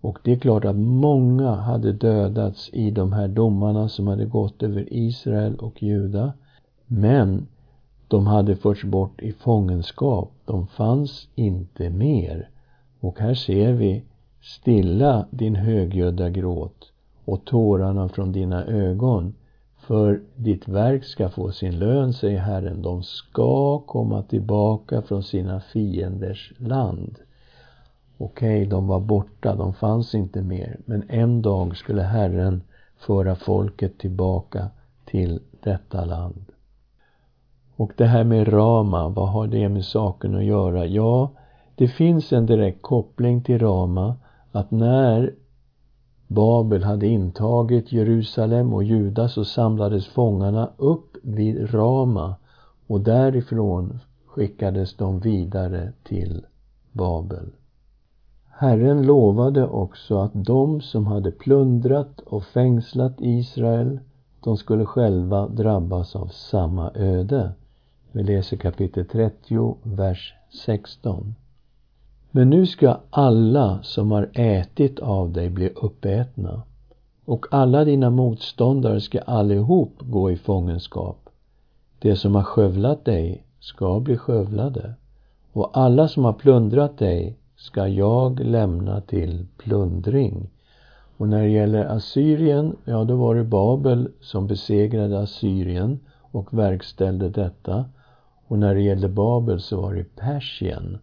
Och 0.00 0.18
det 0.22 0.32
är 0.32 0.38
klart 0.38 0.64
att 0.64 0.76
många 0.76 1.54
hade 1.54 1.92
dödats 1.92 2.70
i 2.72 2.90
de 2.90 3.12
här 3.12 3.28
domarna 3.28 3.88
som 3.88 4.06
hade 4.06 4.24
gått 4.24 4.62
över 4.62 4.92
Israel 4.92 5.56
och 5.56 5.82
Juda. 5.82 6.32
Men 6.86 7.46
de 8.08 8.26
hade 8.26 8.56
förts 8.56 8.84
bort 8.84 9.22
i 9.22 9.32
fångenskap. 9.32 10.32
De 10.44 10.66
fanns 10.66 11.28
inte 11.34 11.90
mer. 11.90 12.50
Och 13.00 13.18
här 13.18 13.34
ser 13.34 13.72
vi 13.72 14.04
Stilla 14.40 15.26
din 15.30 15.54
högljudda 15.54 16.30
gråt 16.30 16.92
och 17.24 17.44
tårarna 17.44 18.08
från 18.08 18.32
dina 18.32 18.64
ögon. 18.64 19.34
För 19.78 20.22
ditt 20.36 20.68
verk 20.68 21.04
ska 21.04 21.28
få 21.28 21.50
sin 21.50 21.78
lön, 21.78 22.12
säger 22.12 22.38
Herren. 22.38 22.82
De 22.82 23.02
ska 23.02 23.78
komma 23.78 24.22
tillbaka 24.22 25.02
från 25.02 25.22
sina 25.22 25.60
fienders 25.60 26.52
land. 26.58 27.18
Okej, 28.18 28.58
okay, 28.58 28.70
de 28.70 28.86
var 28.86 29.00
borta, 29.00 29.54
de 29.54 29.74
fanns 29.74 30.14
inte 30.14 30.42
mer. 30.42 30.80
Men 30.84 31.04
en 31.08 31.42
dag 31.42 31.76
skulle 31.76 32.02
Herren 32.02 32.62
föra 32.96 33.34
folket 33.34 33.98
tillbaka 33.98 34.70
till 35.04 35.40
detta 35.60 36.04
land. 36.04 36.44
Och 37.76 37.92
det 37.96 38.06
här 38.06 38.24
med 38.24 38.52
Rama, 38.52 39.08
vad 39.08 39.28
har 39.28 39.46
det 39.46 39.68
med 39.68 39.84
saken 39.84 40.34
att 40.34 40.44
göra? 40.44 40.86
Ja, 40.86 41.30
det 41.74 41.88
finns 41.88 42.32
en 42.32 42.46
direkt 42.46 42.82
koppling 42.82 43.42
till 43.42 43.58
Rama 43.58 44.16
att 44.52 44.70
när 44.70 45.34
Babel 46.26 46.84
hade 46.84 47.06
intagit 47.06 47.92
Jerusalem 47.92 48.74
och 48.74 48.84
Juda 48.84 49.28
så 49.28 49.44
samlades 49.44 50.06
fångarna 50.06 50.70
upp 50.76 51.16
vid 51.22 51.74
Rama 51.74 52.34
och 52.86 53.00
därifrån 53.00 53.98
skickades 54.26 54.96
de 54.96 55.20
vidare 55.20 55.92
till 56.02 56.46
Babel. 56.92 57.50
Herren 58.60 59.06
lovade 59.06 59.66
också 59.66 60.18
att 60.18 60.30
de 60.34 60.80
som 60.80 61.06
hade 61.06 61.30
plundrat 61.30 62.20
och 62.20 62.44
fängslat 62.44 63.14
Israel, 63.18 63.98
de 64.40 64.56
skulle 64.56 64.84
själva 64.84 65.48
drabbas 65.48 66.16
av 66.16 66.26
samma 66.26 66.90
öde. 66.94 67.52
Vi 68.12 68.22
läser 68.22 68.56
kapitel 68.56 69.06
30, 69.06 69.76
vers 69.82 70.34
16. 70.64 71.34
Men 72.30 72.50
nu 72.50 72.66
ska 72.66 72.96
alla 73.10 73.82
som 73.82 74.10
har 74.10 74.30
ätit 74.32 75.00
av 75.00 75.32
dig 75.32 75.50
bli 75.50 75.68
uppätna 75.68 76.62
och 77.24 77.46
alla 77.50 77.84
dina 77.84 78.10
motståndare 78.10 79.00
ska 79.00 79.20
allihop 79.20 79.92
gå 80.00 80.30
i 80.30 80.36
fångenskap. 80.36 81.28
De 81.98 82.16
som 82.16 82.34
har 82.34 82.42
skövlat 82.42 83.04
dig 83.04 83.44
ska 83.60 84.00
bli 84.00 84.16
skövlade 84.16 84.94
och 85.52 85.70
alla 85.72 86.08
som 86.08 86.24
har 86.24 86.32
plundrat 86.32 86.98
dig 86.98 87.36
ska 87.58 87.88
jag 87.88 88.40
lämna 88.40 89.00
till 89.00 89.46
plundring. 89.56 90.50
Och 91.16 91.28
när 91.28 91.42
det 91.42 91.48
gäller 91.48 91.84
Assyrien, 91.84 92.76
ja 92.84 93.04
då 93.04 93.16
var 93.16 93.34
det 93.34 93.44
Babel 93.44 94.08
som 94.20 94.46
besegrade 94.46 95.20
Assyrien 95.20 96.00
och 96.30 96.58
verkställde 96.58 97.28
detta. 97.28 97.84
Och 98.46 98.58
när 98.58 98.74
det 98.74 98.80
gällde 98.80 99.08
Babel 99.08 99.60
så 99.60 99.80
var 99.80 99.94
det 99.94 100.16
Persien 100.16 100.98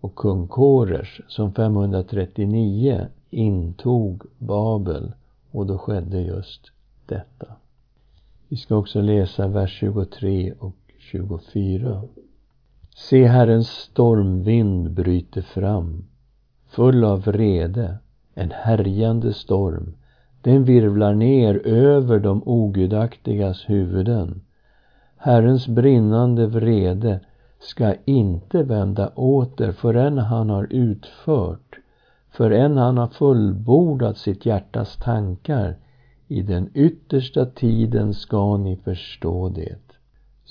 och 0.00 0.14
kung 0.14 0.48
Koresh 0.48 1.20
som 1.28 1.54
539 1.54 3.06
intog 3.30 4.22
Babel 4.38 5.12
och 5.50 5.66
då 5.66 5.78
skedde 5.78 6.20
just 6.20 6.60
detta. 7.06 7.46
Vi 8.48 8.56
ska 8.56 8.76
också 8.76 9.00
läsa 9.00 9.48
vers 9.48 9.78
23 9.80 10.52
och 10.58 10.76
24. 10.98 12.02
Se, 12.94 13.26
Herrens 13.26 13.68
stormvind 13.68 14.90
bryter 14.90 15.42
fram, 15.42 16.04
full 16.68 17.04
av 17.04 17.22
vrede, 17.22 17.98
en 18.34 18.50
härjande 18.50 19.32
storm. 19.32 19.94
Den 20.42 20.64
virvlar 20.64 21.14
ner 21.14 21.66
över 21.66 22.18
de 22.18 22.42
ogudaktigas 22.46 23.70
huvuden. 23.70 24.40
Herrens 25.16 25.68
brinnande 25.68 26.46
vrede 26.46 27.20
ska 27.60 27.94
inte 28.04 28.62
vända 28.62 29.08
åter 29.08 29.72
förrän 29.72 30.18
han 30.18 30.50
har 30.50 30.66
utfört, 30.70 31.78
förrän 32.30 32.76
han 32.76 32.98
har 32.98 33.08
fullbordat 33.08 34.18
sitt 34.18 34.46
hjärtas 34.46 34.96
tankar. 34.96 35.76
I 36.28 36.42
den 36.42 36.70
yttersta 36.74 37.46
tiden 37.46 38.14
ska 38.14 38.56
ni 38.56 38.76
förstå 38.76 39.48
det. 39.48 39.91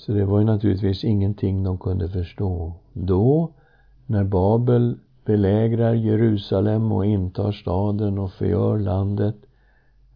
Så 0.06 0.12
det 0.12 0.24
var 0.24 0.38
ju 0.38 0.44
naturligtvis 0.44 1.04
ingenting 1.04 1.64
de 1.64 1.78
kunde 1.78 2.08
förstå. 2.08 2.72
Då, 2.92 3.50
när 4.06 4.24
Babel 4.24 4.98
belägrar 5.24 5.94
Jerusalem 5.94 6.92
och 6.92 7.06
intar 7.06 7.52
staden 7.52 8.18
och 8.18 8.32
förgör 8.32 8.78
landet. 8.78 9.36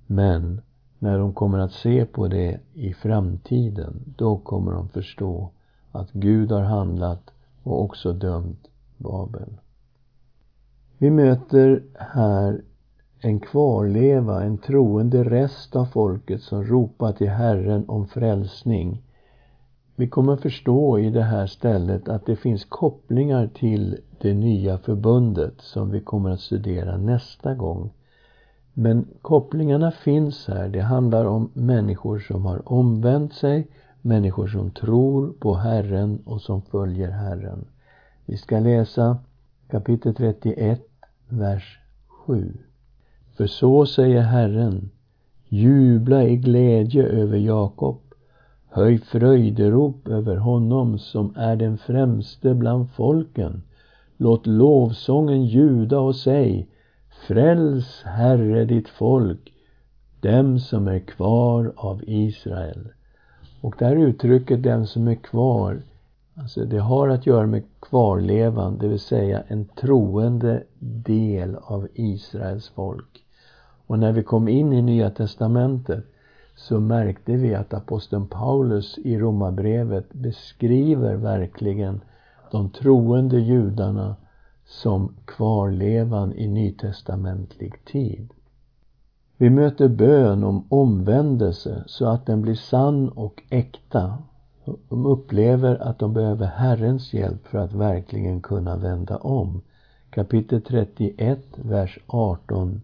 Men 0.06 0.60
när 0.98 1.18
de 1.18 1.32
kommer 1.32 1.58
att 1.58 1.72
se 1.72 2.04
på 2.04 2.28
det 2.28 2.60
i 2.74 2.94
framtiden, 2.94 4.14
då 4.16 4.36
kommer 4.36 4.72
de 4.72 4.88
förstå 4.88 5.50
att 5.92 6.12
Gud 6.12 6.52
har 6.52 6.62
handlat 6.62 7.30
och 7.62 7.82
också 7.82 8.12
dömt 8.12 8.68
Babel. 8.96 9.52
Vi 10.98 11.10
möter 11.10 11.82
här 11.94 12.60
en 13.20 13.40
kvarleva, 13.40 14.42
en 14.42 14.58
troende 14.58 15.24
rest 15.24 15.76
av 15.76 15.84
folket 15.84 16.42
som 16.42 16.64
ropar 16.64 17.12
till 17.12 17.30
Herren 17.30 17.84
om 17.88 18.06
frälsning. 18.06 19.02
Vi 19.98 20.08
kommer 20.08 20.36
förstå 20.36 20.98
i 20.98 21.10
det 21.10 21.22
här 21.22 21.46
stället 21.46 22.08
att 22.08 22.26
det 22.26 22.36
finns 22.36 22.64
kopplingar 22.64 23.46
till 23.46 23.98
det 24.20 24.34
nya 24.34 24.78
förbundet 24.78 25.60
som 25.60 25.90
vi 25.90 26.00
kommer 26.00 26.30
att 26.30 26.40
studera 26.40 26.96
nästa 26.96 27.54
gång. 27.54 27.90
Men 28.72 29.06
kopplingarna 29.22 29.90
finns 29.90 30.48
här. 30.48 30.68
Det 30.68 30.80
handlar 30.80 31.24
om 31.24 31.50
människor 31.54 32.18
som 32.18 32.46
har 32.46 32.72
omvänt 32.72 33.32
sig, 33.32 33.68
människor 34.02 34.46
som 34.46 34.70
tror 34.70 35.32
på 35.32 35.54
Herren 35.54 36.22
och 36.24 36.40
som 36.40 36.62
följer 36.62 37.10
Herren. 37.10 37.64
Vi 38.26 38.36
ska 38.36 38.58
läsa 38.58 39.18
kapitel 39.70 40.14
31, 40.14 40.80
vers 41.28 41.80
7. 42.26 42.52
För 43.36 43.46
så 43.46 43.86
säger 43.86 44.20
Herren, 44.20 44.90
jubla 45.48 46.24
i 46.24 46.36
glädje 46.36 47.02
över 47.02 47.38
Jakob, 47.38 48.05
höj 48.76 48.98
fröjderop 48.98 50.08
över 50.08 50.36
honom 50.36 50.98
som 50.98 51.32
är 51.36 51.56
den 51.56 51.78
främste 51.78 52.54
bland 52.54 52.90
folken. 52.90 53.62
Låt 54.16 54.46
lovsången 54.46 55.44
ljuda 55.44 55.98
och 55.98 56.16
säg, 56.16 56.68
Fräls, 57.26 58.02
Herre, 58.04 58.64
ditt 58.64 58.88
folk, 58.88 59.52
dem 60.20 60.58
som 60.58 60.88
är 60.88 60.98
kvar 60.98 61.72
av 61.76 62.02
Israel. 62.06 62.88
Och 63.60 63.74
det 63.78 63.84
här 63.84 63.96
uttrycket, 63.96 64.62
den 64.62 64.86
som 64.86 65.08
är 65.08 65.14
kvar, 65.14 65.82
alltså 66.34 66.64
det 66.64 66.78
har 66.78 67.08
att 67.08 67.26
göra 67.26 67.46
med 67.46 67.62
kvarlevan, 67.80 68.78
det 68.78 68.88
vill 68.88 69.00
säga 69.00 69.42
en 69.48 69.64
troende 69.64 70.62
del 70.78 71.56
av 71.56 71.88
Israels 71.94 72.68
folk. 72.68 73.24
Och 73.86 73.98
när 73.98 74.12
vi 74.12 74.22
kom 74.22 74.48
in 74.48 74.72
i 74.72 74.82
Nya 74.82 75.10
Testamentet 75.10 76.04
så 76.56 76.80
märkte 76.80 77.32
vi 77.32 77.54
att 77.54 77.74
aposteln 77.74 78.26
Paulus 78.26 78.98
i 78.98 79.18
Romarbrevet 79.18 80.12
beskriver 80.12 81.14
verkligen 81.14 82.00
de 82.50 82.70
troende 82.70 83.40
judarna 83.40 84.16
som 84.64 85.16
kvarlevan 85.24 86.32
i 86.34 86.48
nytestamentlig 86.48 87.84
tid. 87.84 88.28
Vi 89.36 89.50
möter 89.50 89.88
bön 89.88 90.44
om 90.44 90.64
omvändelse 90.68 91.84
så 91.86 92.06
att 92.06 92.26
den 92.26 92.42
blir 92.42 92.54
sann 92.54 93.08
och 93.08 93.42
äkta. 93.50 94.18
De 94.88 95.06
upplever 95.06 95.76
att 95.76 95.98
de 95.98 96.12
behöver 96.12 96.46
Herrens 96.46 97.14
hjälp 97.14 97.46
för 97.46 97.58
att 97.58 97.72
verkligen 97.72 98.40
kunna 98.40 98.76
vända 98.76 99.16
om. 99.16 99.62
Kapitel 100.10 100.62
31, 100.62 101.38
vers 101.56 101.98
18 102.06 102.82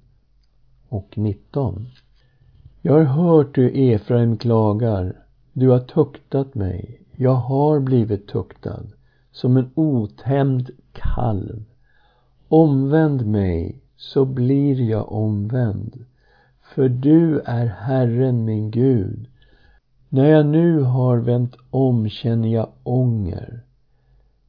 och 0.88 1.18
19. 1.18 1.86
Jag 2.84 2.92
har 2.92 3.02
hört 3.02 3.58
hur 3.58 3.76
Efraim 3.76 4.36
klagar. 4.36 5.16
Du 5.52 5.68
har 5.68 5.78
tuktat 5.78 6.54
mig. 6.54 7.00
Jag 7.16 7.34
har 7.34 7.80
blivit 7.80 8.28
tuktad 8.28 8.82
som 9.32 9.56
en 9.56 9.70
otämjd 9.74 10.70
kalv. 10.92 11.64
Omvänd 12.48 13.26
mig, 13.26 13.82
så 13.96 14.24
blir 14.24 14.80
jag 14.80 15.12
omvänd. 15.12 16.04
För 16.74 16.88
du 16.88 17.40
är 17.40 17.66
Herren 17.66 18.44
min 18.44 18.70
Gud. 18.70 19.26
När 20.08 20.30
jag 20.30 20.46
nu 20.46 20.80
har 20.80 21.18
vänt 21.18 21.56
om 21.70 22.08
känner 22.08 22.48
jag 22.48 22.68
ånger. 22.82 23.60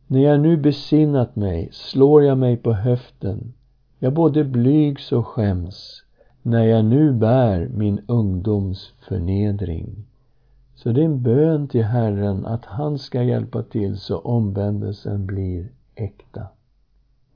När 0.08 0.20
jag 0.20 0.40
nu 0.40 0.58
besinnat 0.58 1.36
mig 1.36 1.70
slår 1.72 2.24
jag 2.24 2.38
mig 2.38 2.58
på 2.58 2.74
höften. 2.74 3.54
Jag 4.00 4.14
både 4.14 4.44
blygs 4.44 5.12
och 5.12 5.28
skäms 5.28 6.03
när 6.46 6.64
jag 6.64 6.86
nu 6.86 7.14
bär 7.14 7.70
min 7.74 8.02
ungdoms 8.08 8.94
förnedring. 9.08 10.06
Så 10.76 10.92
det 10.92 11.02
är 11.02 11.06
en 11.06 11.22
bön 11.22 11.68
till 11.68 11.84
Herren 11.84 12.46
att 12.46 12.66
han 12.66 13.00
ska 13.00 13.24
hjälpa 13.24 13.64
till 13.64 13.98
så 13.98 14.20
omvändelsen 14.20 15.26
blir 15.26 15.68
äkta. 15.96 16.48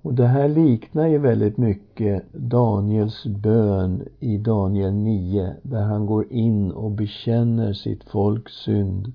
Och 0.01 0.13
det 0.13 0.27
här 0.27 0.47
liknar 0.47 1.07
ju 1.07 1.17
väldigt 1.17 1.57
mycket 1.57 2.33
Daniels 2.33 3.25
bön 3.25 4.03
i 4.19 4.37
Daniel 4.37 4.93
9 4.93 5.55
där 5.63 5.81
han 5.81 6.05
går 6.05 6.31
in 6.31 6.71
och 6.71 6.91
bekänner 6.91 7.73
sitt 7.73 8.03
folks 8.03 8.53
synd 8.53 9.13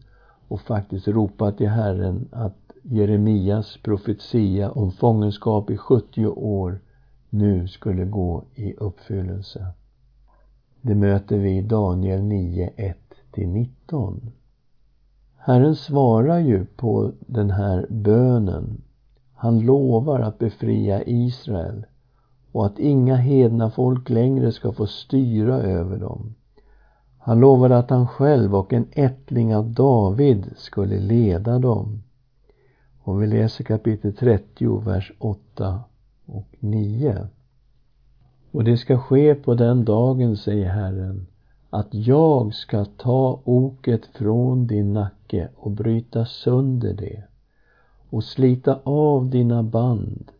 och 0.48 0.60
faktiskt 0.60 1.08
ropar 1.08 1.52
till 1.52 1.68
Herren 1.68 2.28
att 2.30 2.72
Jeremias 2.82 3.78
profetia 3.82 4.70
om 4.70 4.92
fångenskap 4.92 5.70
i 5.70 5.76
70 5.76 6.26
år 6.26 6.80
nu 7.30 7.68
skulle 7.68 8.04
gå 8.04 8.44
i 8.54 8.74
uppfyllelse. 8.74 9.66
Det 10.84 10.94
möter 10.94 11.38
vi 11.38 11.56
i 11.56 11.62
Daniel 11.62 12.22
9, 12.22 12.70
1-19. 13.34 14.20
Herren 15.36 15.76
svarar 15.76 16.38
ju 16.38 16.64
på 16.64 17.12
den 17.20 17.50
här 17.50 17.86
bönen. 17.90 18.82
Han 19.34 19.60
lovar 19.60 20.20
att 20.20 20.38
befria 20.38 21.02
Israel 21.02 21.86
och 22.52 22.66
att 22.66 22.78
inga 22.78 23.16
hedna 23.16 23.70
folk 23.70 24.10
längre 24.10 24.52
ska 24.52 24.72
få 24.72 24.86
styra 24.86 25.54
över 25.54 25.98
dem. 25.98 26.34
Han 27.18 27.40
lovade 27.40 27.78
att 27.78 27.90
han 27.90 28.08
själv 28.08 28.54
och 28.54 28.72
en 28.72 28.86
ättling 28.92 29.56
av 29.56 29.70
David 29.70 30.50
skulle 30.56 30.98
leda 30.98 31.58
dem. 31.58 32.02
Och 33.02 33.22
vi 33.22 33.26
läser 33.26 33.64
kapitel 33.64 34.16
30, 34.16 34.80
vers 34.80 35.12
8 35.18 35.80
och 36.26 36.48
9. 36.58 37.28
Och 38.52 38.64
det 38.64 38.76
ska 38.76 38.98
ske 38.98 39.34
på 39.34 39.54
den 39.54 39.84
dagen, 39.84 40.36
säger 40.36 40.68
Herren, 40.68 41.26
att 41.70 41.88
jag 41.90 42.54
ska 42.54 42.84
ta 42.84 43.40
oket 43.44 44.06
från 44.06 44.66
din 44.66 44.92
nacke 44.92 45.48
och 45.56 45.70
bryta 45.70 46.24
sönder 46.24 46.94
det 46.94 47.22
och 48.10 48.24
slita 48.24 48.78
av 48.84 49.30
dina 49.30 49.62
band. 49.62 50.30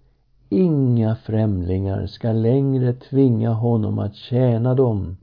Inga 0.49 1.17
främlingar 1.17 2.07
ska 2.07 2.33
längre 2.33 2.93
tvinga 2.93 3.51
honom 3.51 3.99
att 3.99 4.15
tjäna 4.15 4.75
dem, 4.75 5.17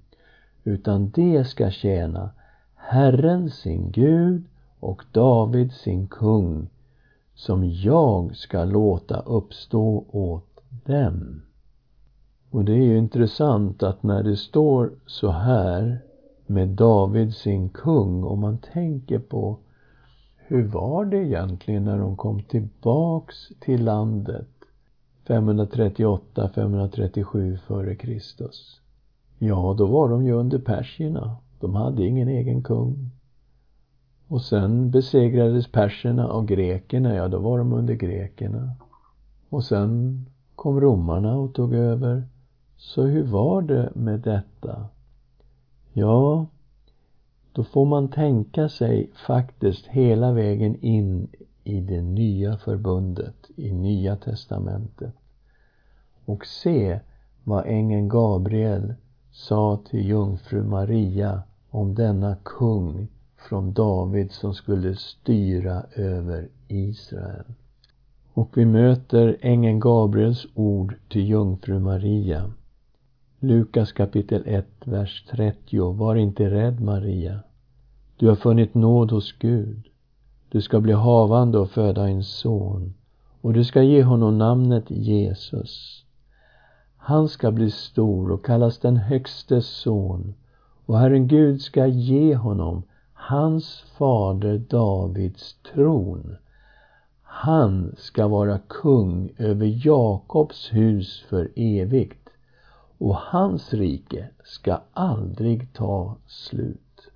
utan 0.64 1.10
det 1.10 1.44
ska 1.44 1.70
tjäna 1.72 2.30
Herren 2.76 3.50
sin 3.50 3.92
Gud 3.92 4.44
och 4.80 5.04
David 5.12 5.72
sin 5.72 6.08
kung, 6.08 6.70
som 7.36 7.70
jag 7.70 8.36
ska 8.36 8.64
låta 8.64 9.20
uppstå 9.20 10.06
åt 10.12 10.62
dem. 10.86 11.42
Och 12.52 12.66
det 12.66 12.74
är 12.74 12.84
ju 12.84 12.98
intressant 12.98 13.84
att 13.84 14.04
när 14.04 14.24
det 14.24 14.36
står 14.36 14.92
så 15.06 15.32
här 15.32 16.00
med 16.46 16.70
David 16.70 17.36
sin 17.36 17.70
kung, 17.70 18.24
om 18.24 18.40
man 18.40 18.58
tänker 18.58 19.20
på 19.20 19.58
hur 20.36 20.68
var 20.68 21.06
det 21.06 21.18
egentligen 21.18 21.84
när 21.84 21.98
de 21.98 22.18
kom 22.18 22.44
tillbaks 22.44 23.36
till 23.60 23.84
landet 23.84 24.48
538, 25.28 26.50
537 26.56 27.58
före 27.58 27.96
Kristus? 27.96 28.82
Ja, 29.38 29.76
då 29.78 29.86
var 29.86 30.10
de 30.10 30.26
ju 30.26 30.34
under 30.34 30.60
persierna. 30.60 31.36
De 31.60 31.76
hade 31.76 32.06
ingen 32.06 32.28
egen 32.28 32.64
kung. 32.64 33.10
Och 34.28 34.42
sen 34.42 34.92
besegrades 34.92 35.72
perserna 35.72 36.28
av 36.28 36.46
grekerna, 36.46 37.16
ja 37.16 37.28
då 37.28 37.40
var 37.40 37.58
de 37.58 37.74
under 37.74 37.94
grekerna. 37.94 38.72
Och 39.50 39.64
sen 39.64 40.26
kom 40.56 40.82
romarna 40.82 41.38
och 41.38 41.54
tog 41.54 41.74
över. 41.74 42.24
Så 42.82 43.04
hur 43.04 43.24
var 43.24 43.62
det 43.62 43.92
med 43.96 44.20
detta? 44.20 44.88
Ja, 45.94 46.46
då 47.52 47.64
får 47.64 47.86
man 47.86 48.08
tänka 48.08 48.70
sig 48.70 49.12
faktiskt 49.28 49.88
hela 49.88 50.32
vägen 50.32 50.76
in 50.82 51.28
i 51.64 51.82
det 51.82 52.02
nya 52.02 52.58
förbundet, 52.58 53.36
i 53.56 53.72
Nya 53.72 54.16
testamentet 54.16 55.14
och 56.26 56.46
se 56.46 57.00
vad 57.44 57.66
ängeln 57.66 58.10
Gabriel 58.10 58.94
sa 59.32 59.80
till 59.90 60.08
jungfru 60.08 60.64
Maria 60.64 61.42
om 61.70 61.96
denna 61.96 62.36
kung 62.44 63.08
från 63.50 63.74
David 63.74 64.32
som 64.32 64.54
skulle 64.54 64.96
styra 64.96 65.84
över 65.96 66.48
Israel. 66.68 67.46
Och 68.34 68.58
vi 68.58 68.66
möter 68.66 69.38
ängeln 69.42 69.80
Gabriels 69.80 70.48
ord 70.56 70.96
till 71.10 71.28
jungfru 71.28 71.80
Maria. 71.80 72.52
Lukas 73.42 73.92
kapitel 73.92 74.44
1, 74.46 74.66
vers 74.86 75.26
30. 75.32 75.94
Var 75.94 76.16
inte 76.16 76.50
rädd, 76.50 76.82
Maria. 76.82 77.40
Du 78.18 78.28
har 78.28 78.36
funnit 78.36 78.74
nåd 78.74 79.12
hos 79.12 79.32
Gud. 79.32 79.88
Du 80.50 80.62
ska 80.62 80.80
bli 80.80 80.94
havande 80.94 81.60
och 81.60 81.70
föda 81.70 82.10
en 82.10 82.24
son 82.24 82.94
och 83.42 83.54
du 83.54 83.64
ska 83.64 83.82
ge 83.82 84.04
honom 84.04 84.38
namnet 84.38 84.84
Jesus. 84.88 86.04
Han 86.98 87.30
ska 87.30 87.52
bli 87.52 87.72
stor 87.72 88.32
och 88.32 88.46
kallas 88.46 88.80
den 88.80 88.98
högstes 88.98 89.68
son 89.68 90.34
och 90.86 90.98
Herren 90.98 91.28
Gud 91.28 91.62
ska 91.62 91.88
ge 91.88 92.36
honom 92.36 92.84
hans 93.14 93.84
fader 93.98 94.58
Davids 94.58 95.56
tron. 95.74 96.36
Han 97.22 97.96
ska 97.98 98.28
vara 98.28 98.60
kung 98.68 99.30
över 99.38 99.86
Jakobs 99.88 100.74
hus 100.74 101.26
för 101.30 101.52
evigt 101.56 102.19
och 103.00 103.16
hans 103.16 103.74
rike 103.74 104.30
ska 104.44 104.82
aldrig 104.94 105.74
ta 105.74 106.16
slut. 106.28 107.10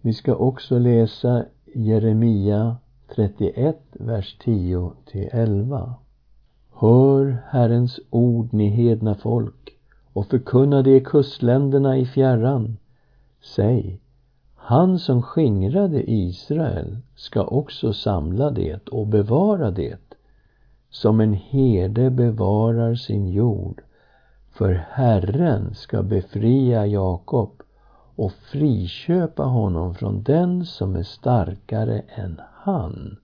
Vi 0.00 0.12
ska 0.12 0.34
också 0.34 0.78
läsa 0.78 1.44
Jeremia 1.74 2.76
31, 3.14 3.78
vers 3.92 4.36
10 4.44 4.92
till 5.06 5.28
11. 5.32 5.94
Hör 6.72 7.42
Herrens 7.48 8.00
ord, 8.10 8.52
ni 8.52 8.68
hedna 8.68 9.14
folk, 9.14 9.70
och 10.12 10.26
förkunna 10.26 10.82
det 10.82 10.96
i 10.96 11.00
kustländerna 11.00 11.96
i 11.96 12.06
fjärran. 12.06 12.76
Säg, 13.42 14.00
han 14.54 14.98
som 14.98 15.22
skingrade 15.22 16.10
Israel 16.10 16.98
ska 17.14 17.44
också 17.44 17.92
samla 17.92 18.50
det 18.50 18.88
och 18.88 19.06
bevara 19.06 19.70
det, 19.70 20.16
som 20.90 21.20
en 21.20 21.34
herde 21.34 22.10
bevarar 22.10 22.94
sin 22.94 23.28
jord. 23.28 23.82
För 24.62 24.84
Herren 24.90 25.74
ska 25.74 26.02
befria 26.02 26.86
Jakob 26.86 27.62
och 28.16 28.32
friköpa 28.32 29.42
honom 29.42 29.94
från 29.94 30.22
den 30.22 30.66
som 30.66 30.96
är 30.96 31.02
starkare 31.02 32.02
än 32.08 32.40
han. 32.54 33.16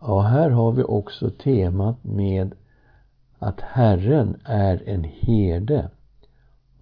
Ja, 0.00 0.20
här 0.20 0.50
har 0.50 0.72
vi 0.72 0.82
också 0.82 1.30
temat 1.30 2.04
med 2.04 2.54
att 3.38 3.60
Herren 3.60 4.36
är 4.44 4.82
en 4.88 5.04
herde. 5.04 5.90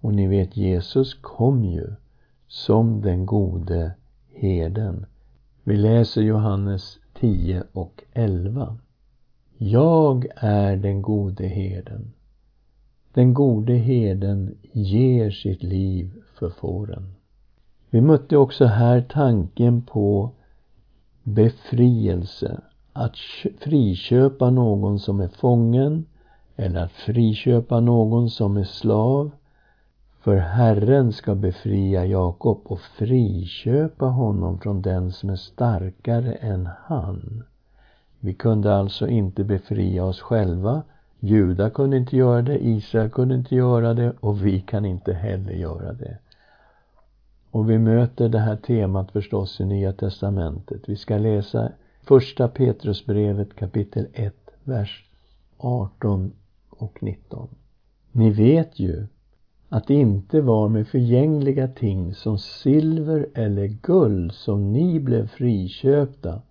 Och 0.01 0.13
ni 0.13 0.27
vet, 0.27 0.57
Jesus 0.57 1.13
kom 1.13 1.63
ju 1.63 1.87
som 2.47 3.01
den 3.01 3.25
gode 3.25 3.91
herden. 4.33 5.05
Vi 5.63 5.77
läser 5.77 6.21
Johannes 6.21 6.97
10 7.19 7.63
och 7.73 8.03
11. 8.13 8.77
Jag 9.57 10.27
är 10.35 10.75
den 10.75 11.01
gode 11.01 11.47
herden. 11.47 12.13
Den 13.19 13.33
gode 13.33 13.73
herden 13.73 14.57
ger 14.71 15.31
sitt 15.31 15.63
liv 15.63 16.11
för 16.33 16.49
fåren. 16.49 17.15
Vi 17.89 18.01
mötte 18.01 18.37
också 18.37 18.65
här 18.65 19.01
tanken 19.01 19.81
på 19.81 20.31
befrielse. 21.23 22.61
Att 22.93 23.15
friköpa 23.59 24.49
någon 24.49 24.99
som 24.99 25.19
är 25.19 25.27
fången 25.27 26.05
eller 26.55 26.83
att 26.83 26.91
friköpa 26.91 27.79
någon 27.79 28.29
som 28.29 28.57
är 28.57 28.63
slav. 28.63 29.31
För 30.21 30.35
Herren 30.35 31.13
ska 31.13 31.35
befria 31.35 32.05
Jakob 32.05 32.61
och 32.63 32.81
friköpa 32.81 34.05
honom 34.05 34.59
från 34.59 34.81
den 34.81 35.11
som 35.11 35.29
är 35.29 35.35
starkare 35.35 36.33
än 36.33 36.69
han. 36.85 37.43
Vi 38.19 38.33
kunde 38.33 38.75
alltså 38.75 39.07
inte 39.07 39.43
befria 39.43 40.05
oss 40.05 40.19
själva. 40.21 40.83
Juda 41.19 41.69
kunde 41.69 41.97
inte 41.97 42.17
göra 42.17 42.41
det, 42.41 42.65
Israel 42.65 43.09
kunde 43.09 43.35
inte 43.35 43.55
göra 43.55 43.93
det 43.93 44.13
och 44.19 44.45
vi 44.45 44.61
kan 44.61 44.85
inte 44.85 45.13
heller 45.13 45.53
göra 45.53 45.93
det. 45.93 46.17
Och 47.51 47.69
vi 47.69 47.77
möter 47.77 48.29
det 48.29 48.39
här 48.39 48.55
temat 48.55 49.11
förstås 49.11 49.61
i 49.61 49.65
Nya 49.65 49.93
Testamentet. 49.93 50.89
Vi 50.89 50.95
ska 50.95 51.17
läsa 51.17 51.71
Första 52.01 52.47
Petrusbrevet 52.47 53.55
kapitel 53.55 54.07
1, 54.13 54.35
vers 54.63 55.05
18 55.57 56.31
och 56.69 57.03
19. 57.03 57.47
Ni 58.11 58.29
vet 58.29 58.79
ju 58.79 59.07
att 59.69 59.87
det 59.87 59.93
inte 59.93 60.41
var 60.41 60.69
med 60.69 60.87
förgängliga 60.87 61.67
ting 61.67 62.13
som 62.13 62.37
silver 62.37 63.27
eller 63.33 63.67
guld 63.67 64.31
som 64.31 64.73
ni 64.73 64.99
blev 64.99 65.27
friköpta 65.27 66.41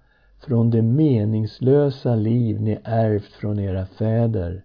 från 0.41 0.71
det 0.71 0.83
meningslösa 0.83 2.15
liv 2.15 2.61
ni 2.61 2.79
ärvt 2.85 3.33
från 3.33 3.59
era 3.59 3.87
fäder. 3.87 4.65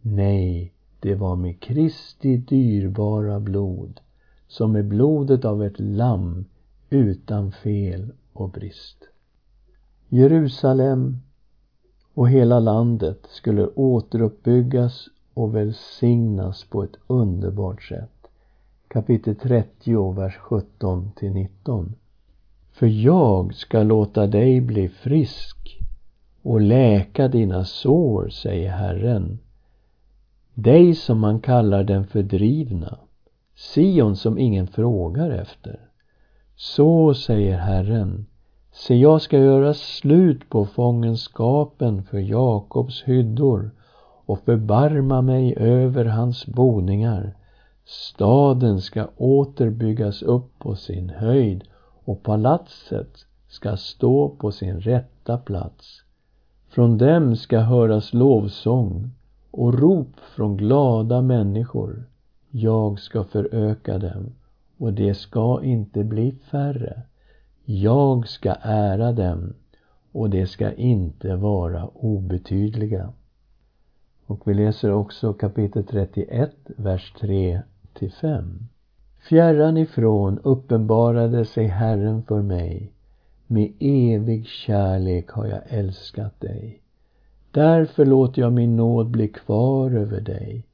Nej, 0.00 0.72
det 1.00 1.14
var 1.14 1.36
med 1.36 1.60
Kristi 1.60 2.36
dyrbara 2.36 3.40
blod 3.40 4.00
som 4.48 4.76
är 4.76 4.82
blodet 4.82 5.44
av 5.44 5.64
ett 5.64 5.80
lamm 5.80 6.44
utan 6.90 7.52
fel 7.52 8.12
och 8.32 8.50
brist. 8.50 8.96
Jerusalem 10.08 11.18
och 12.14 12.28
hela 12.28 12.60
landet 12.60 13.26
skulle 13.28 13.66
återuppbyggas 13.66 15.08
och 15.34 15.56
välsignas 15.56 16.64
på 16.64 16.82
ett 16.82 16.96
underbart 17.06 17.82
sätt. 17.82 18.26
Kapitel 18.88 19.36
30, 19.36 20.12
vers 20.12 20.36
17 20.36 21.12
till 21.16 21.32
19. 21.32 21.94
För 22.72 22.86
jag 22.86 23.54
ska 23.54 23.82
låta 23.82 24.26
dig 24.26 24.60
bli 24.60 24.88
frisk 24.88 25.80
och 26.42 26.60
läka 26.60 27.28
dina 27.28 27.64
sår, 27.64 28.28
säger 28.28 28.70
Herren. 28.70 29.38
Dig 30.54 30.94
som 30.94 31.18
man 31.18 31.40
kallar 31.40 31.84
den 31.84 32.06
fördrivna 32.06 32.98
Sion 33.54 34.16
som 34.16 34.38
ingen 34.38 34.66
frågar 34.66 35.30
efter. 35.30 35.80
Så 36.56 37.14
säger 37.14 37.58
Herren, 37.58 38.26
se 38.72 38.94
jag 38.94 39.22
ska 39.22 39.38
göra 39.38 39.74
slut 39.74 40.48
på 40.48 40.66
fångenskapen 40.66 42.02
för 42.02 42.18
Jakobs 42.18 43.02
hyddor 43.02 43.70
och 44.26 44.40
förbarma 44.44 45.22
mig 45.22 45.56
över 45.56 46.04
hans 46.04 46.46
boningar. 46.46 47.34
Staden 47.84 48.80
ska 48.80 49.08
åter 49.16 49.70
byggas 49.70 50.22
upp 50.22 50.58
på 50.58 50.76
sin 50.76 51.10
höjd 51.10 51.64
och 52.04 52.22
palatset 52.22 53.26
ska 53.48 53.76
stå 53.76 54.28
på 54.28 54.52
sin 54.52 54.80
rätta 54.80 55.38
plats. 55.38 56.02
Från 56.68 56.98
dem 56.98 57.36
ska 57.36 57.60
höras 57.60 58.12
lovsång 58.12 59.10
och 59.50 59.78
rop 59.78 60.20
från 60.36 60.56
glada 60.56 61.22
människor. 61.22 62.04
Jag 62.50 62.98
ska 62.98 63.24
föröka 63.24 63.98
dem 63.98 64.32
och 64.78 64.92
de 64.92 65.14
ska 65.14 65.62
inte 65.62 66.04
bli 66.04 66.32
färre. 66.50 67.02
Jag 67.64 68.28
ska 68.28 68.54
ära 68.62 69.12
dem 69.12 69.54
och 70.12 70.30
de 70.30 70.46
ska 70.46 70.72
inte 70.72 71.36
vara 71.36 71.86
obetydliga. 71.86 73.12
Och 74.26 74.48
vi 74.48 74.54
läser 74.54 74.92
också 74.92 75.32
kapitel 75.32 75.84
31, 75.84 76.56
vers 76.76 77.12
3 77.20 77.62
till 77.94 78.12
5. 78.12 78.68
Fjärran 79.22 79.76
ifrån 79.76 80.38
uppenbarade 80.42 81.44
sig 81.44 81.66
Herren 81.66 82.22
för 82.22 82.42
mig. 82.42 82.92
Med 83.46 83.72
evig 83.80 84.46
kärlek 84.46 85.30
har 85.30 85.46
jag 85.46 85.60
älskat 85.68 86.40
dig. 86.40 86.80
Därför 87.50 88.06
låter 88.06 88.42
jag 88.42 88.52
min 88.52 88.76
nåd 88.76 89.10
bli 89.10 89.28
kvar 89.28 89.90
över 89.90 90.20
dig. 90.20 90.66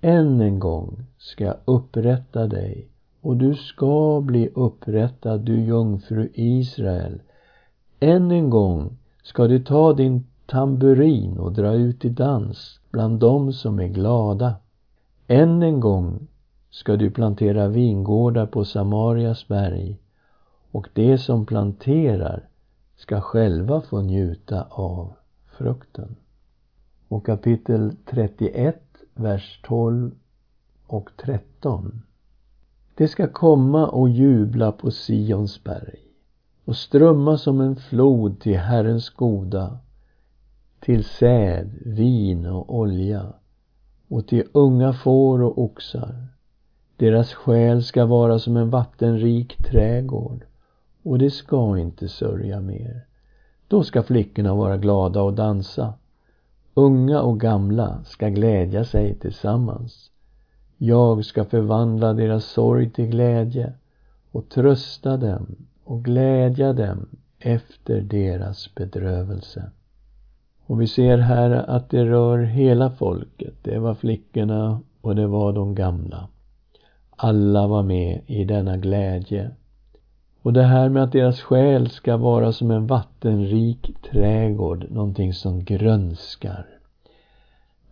Än 0.00 0.40
en 0.40 0.58
gång 0.58 1.04
ska 1.18 1.44
jag 1.44 1.56
upprätta 1.64 2.46
dig 2.46 2.88
och 3.20 3.36
du 3.36 3.54
ska 3.54 4.20
bli 4.20 4.48
upprättad, 4.54 5.40
du 5.40 5.60
jungfru 5.60 6.28
Israel. 6.34 7.20
Än 8.00 8.30
en 8.30 8.50
gång 8.50 8.98
ska 9.22 9.46
du 9.46 9.58
ta 9.64 9.92
din 9.92 10.26
tamburin 10.46 11.38
och 11.38 11.52
dra 11.52 11.72
ut 11.72 12.04
i 12.04 12.08
dans 12.08 12.80
bland 12.90 13.20
dem 13.20 13.52
som 13.52 13.78
är 13.78 13.88
glada. 13.88 14.54
Än 15.28 15.62
en 15.62 15.80
gång 15.80 16.26
ska 16.70 16.96
du 16.96 17.10
plantera 17.10 17.68
vingårdar 17.68 18.46
på 18.46 18.64
Samarias 18.64 19.48
berg 19.48 19.98
och 20.70 20.88
de 20.92 21.18
som 21.18 21.46
planterar 21.46 22.48
ska 22.96 23.20
själva 23.20 23.80
få 23.80 24.02
njuta 24.02 24.66
av 24.70 25.12
frukten. 25.46 26.16
Och 27.08 27.26
kapitel 27.26 27.96
31 28.06 28.82
vers 29.14 29.60
12 29.64 30.10
och 30.86 31.10
13. 31.16 32.02
Det 32.94 33.08
ska 33.08 33.28
komma 33.28 33.86
och 33.86 34.08
jubla 34.08 34.72
på 34.72 34.90
Sions 34.90 35.64
berg 35.64 35.98
och 36.64 36.76
strömma 36.76 37.38
som 37.38 37.60
en 37.60 37.76
flod 37.76 38.40
till 38.40 38.58
Herrens 38.58 39.10
goda, 39.10 39.78
till 40.80 41.04
säd, 41.04 41.70
vin 41.80 42.46
och 42.46 42.74
olja 42.74 43.32
och 44.08 44.26
till 44.26 44.44
unga 44.52 44.92
får 44.92 45.42
och 45.42 45.58
oxar. 45.58 46.26
Deras 47.00 47.34
själ 47.34 47.82
ska 47.82 48.06
vara 48.06 48.38
som 48.38 48.56
en 48.56 48.70
vattenrik 48.70 49.56
trädgård 49.56 50.44
och 51.02 51.18
det 51.18 51.30
ska 51.30 51.78
inte 51.78 52.08
sörja 52.08 52.60
mer. 52.60 53.06
Då 53.68 53.82
ska 53.82 54.02
flickorna 54.02 54.54
vara 54.54 54.76
glada 54.76 55.22
och 55.22 55.32
dansa. 55.32 55.94
Unga 56.74 57.20
och 57.20 57.40
gamla 57.40 58.04
ska 58.04 58.28
glädja 58.28 58.84
sig 58.84 59.14
tillsammans. 59.14 60.10
Jag 60.76 61.24
ska 61.24 61.44
förvandla 61.44 62.12
deras 62.12 62.44
sorg 62.44 62.90
till 62.90 63.06
glädje 63.06 63.72
och 64.30 64.48
trösta 64.48 65.16
dem 65.16 65.46
och 65.84 66.04
glädja 66.04 66.72
dem 66.72 67.06
efter 67.38 68.00
deras 68.00 68.74
bedrövelse. 68.74 69.70
Och 70.66 70.80
vi 70.80 70.86
ser 70.86 71.18
här 71.18 71.50
att 71.50 71.90
det 71.90 72.04
rör 72.04 72.38
hela 72.38 72.90
folket. 72.90 73.54
Det 73.62 73.78
var 73.78 73.94
flickorna 73.94 74.80
och 75.00 75.16
det 75.16 75.26
var 75.26 75.52
de 75.52 75.74
gamla. 75.74 76.28
Alla 77.22 77.66
var 77.66 77.82
med 77.82 78.20
i 78.26 78.44
denna 78.44 78.76
glädje. 78.76 79.50
Och 80.42 80.52
det 80.52 80.62
här 80.62 80.88
med 80.88 81.02
att 81.02 81.12
deras 81.12 81.40
själ 81.40 81.90
ska 81.90 82.16
vara 82.16 82.52
som 82.52 82.70
en 82.70 82.86
vattenrik 82.86 83.90
trädgård, 84.10 84.86
någonting 84.90 85.34
som 85.34 85.64
grönskar. 85.64 86.66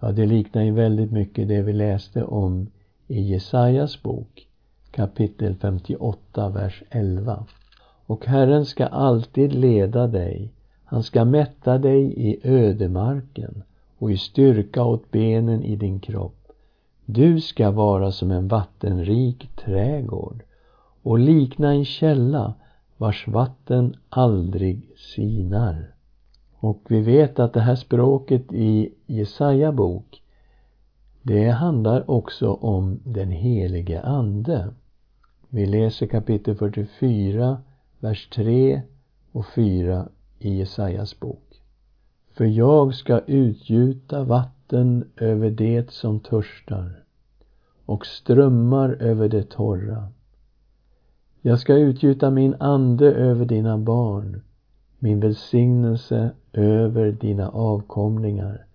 Ja, 0.01 0.13
det 0.13 0.27
liknar 0.27 0.63
ju 0.63 0.73
väldigt 0.73 1.13
mycket 1.13 1.49
det 1.49 1.63
vi 1.63 1.73
läste 1.73 2.25
om 2.25 2.67
i 3.07 3.21
Jesajas 3.21 4.03
bok, 4.03 4.47
kapitel 4.91 5.55
58, 5.55 6.49
vers 6.49 6.83
11. 6.91 7.45
Och 8.07 8.27
Herren 8.27 8.67
ska 8.67 8.87
alltid 8.87 9.55
leda 9.55 10.07
dig, 10.07 10.53
han 10.85 11.03
ska 11.03 11.25
mätta 11.25 11.79
dig 11.79 12.03
i 12.17 12.41
ödemarken 12.43 13.63
och 13.99 14.13
i 14.13 14.17
styrka 14.17 14.85
åt 14.85 15.11
benen 15.11 15.65
i 15.65 15.77
din 15.77 16.01
kropp. 16.01 16.38
Du 17.11 17.41
ska 17.41 17.71
vara 17.71 18.13
som 18.13 18.31
en 18.31 18.49
vattenrik 18.49 19.51
trädgård 19.57 20.43
och 21.03 21.19
likna 21.19 21.71
en 21.71 21.85
källa 21.85 22.55
vars 22.97 23.29
vatten 23.29 23.97
aldrig 24.09 24.91
sinar. 24.97 25.95
Och 26.59 26.83
vi 26.89 27.01
vet 27.01 27.39
att 27.39 27.53
det 27.53 27.61
här 27.61 27.77
språket 27.77 28.53
i 28.53 28.95
Jesaja 29.07 29.73
bok 29.73 30.23
det 31.23 31.49
handlar 31.49 32.11
också 32.11 32.53
om 32.53 33.01
den 33.05 33.31
helige 33.31 34.03
Ande. 34.03 34.69
Vi 35.49 35.67
läser 35.67 36.07
kapitel 36.07 36.57
44, 36.57 37.63
vers 38.01 38.29
3 38.29 38.83
och 39.33 39.47
4 39.55 40.09
i 40.39 40.59
Jesajas 40.59 41.21
bok. 41.21 41.63
För 42.33 42.45
jag 42.45 42.95
ska 42.95 43.19
utgjuta 43.19 44.25
vatten 44.25 44.58
över 45.17 45.51
det 45.51 45.91
som 45.91 46.21
törstar 46.21 47.05
och 47.85 48.07
strömmar 48.07 48.97
över 49.01 49.29
det 49.29 49.51
torra. 49.51 50.09
Jag 51.43 51.59
ska 51.59 51.75
utgjuta 51.75 52.31
min 52.31 52.55
ande 52.61 53.13
över 53.13 53.45
dina 53.45 53.79
barn, 53.79 54.43
min 54.99 55.21
välsignelse 55.21 56.31
över 56.53 57.13
dina 57.13 57.49
avkomlingar, 57.49 58.67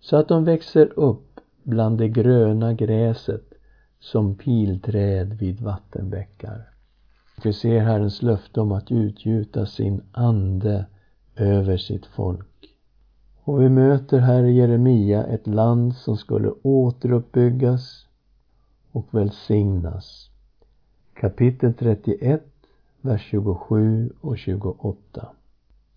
så 0.00 0.16
att 0.16 0.28
de 0.28 0.44
växer 0.44 0.98
upp 0.98 1.40
bland 1.62 1.98
det 1.98 2.08
gröna 2.08 2.74
gräset 2.74 3.54
som 4.00 4.34
pilträd 4.34 5.32
vid 5.32 5.60
vattenbäckar. 5.60 6.70
Vi 7.44 7.52
ser 7.52 7.80
Herrens 7.80 8.22
löfte 8.22 8.60
om 8.60 8.72
att 8.72 8.92
utgjuta 8.92 9.66
sin 9.66 10.02
ande 10.12 10.86
över 11.36 11.76
sitt 11.76 12.06
folk. 12.06 12.57
Och 13.48 13.62
vi 13.62 13.68
möter 13.68 14.18
här 14.18 14.44
i 14.44 14.56
Jeremia 14.56 15.24
ett 15.24 15.46
land 15.46 15.96
som 15.96 16.16
skulle 16.16 16.52
återuppbyggas 16.62 18.06
och 18.92 19.06
välsignas. 19.10 20.30
Kapitel 21.14 21.74
31, 21.74 22.42
vers 23.00 23.22
27 23.30 24.12
och 24.20 24.38
28. 24.38 25.28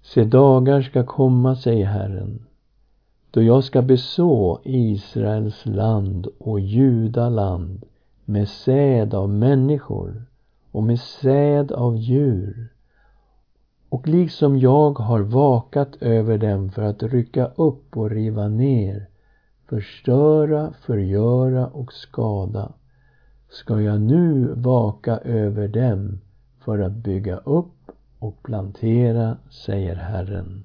Se 0.01 0.23
dagar 0.23 0.81
ska 0.81 1.05
komma, 1.05 1.55
säger 1.55 1.85
Herren, 1.85 2.45
då 3.31 3.41
jag 3.41 3.63
ska 3.63 3.81
beså 3.81 4.61
Israels 4.63 5.65
land 5.65 6.27
och 6.39 6.59
Judaland 6.59 7.85
med 8.25 8.49
säd 8.49 9.13
av 9.13 9.29
människor 9.29 10.25
och 10.71 10.83
med 10.83 10.99
säd 10.99 11.71
av 11.71 11.97
djur. 11.97 12.69
Och 13.91 14.07
liksom 14.07 14.57
jag 14.57 14.99
har 14.99 15.19
vakat 15.19 15.95
över 16.01 16.37
dem 16.37 16.71
för 16.71 16.81
att 16.81 17.03
rycka 17.03 17.45
upp 17.55 17.97
och 17.97 18.09
riva 18.09 18.47
ner, 18.47 19.07
förstöra, 19.69 20.73
förgöra 20.85 21.67
och 21.67 21.93
skada, 21.93 22.71
ska 23.49 23.81
jag 23.81 24.01
nu 24.01 24.53
vaka 24.55 25.17
över 25.17 25.67
dem 25.67 26.19
för 26.59 26.79
att 26.79 26.91
bygga 26.91 27.37
upp 27.37 27.91
och 28.19 28.43
plantera, 28.43 29.37
säger 29.65 29.95
Herren. 29.95 30.63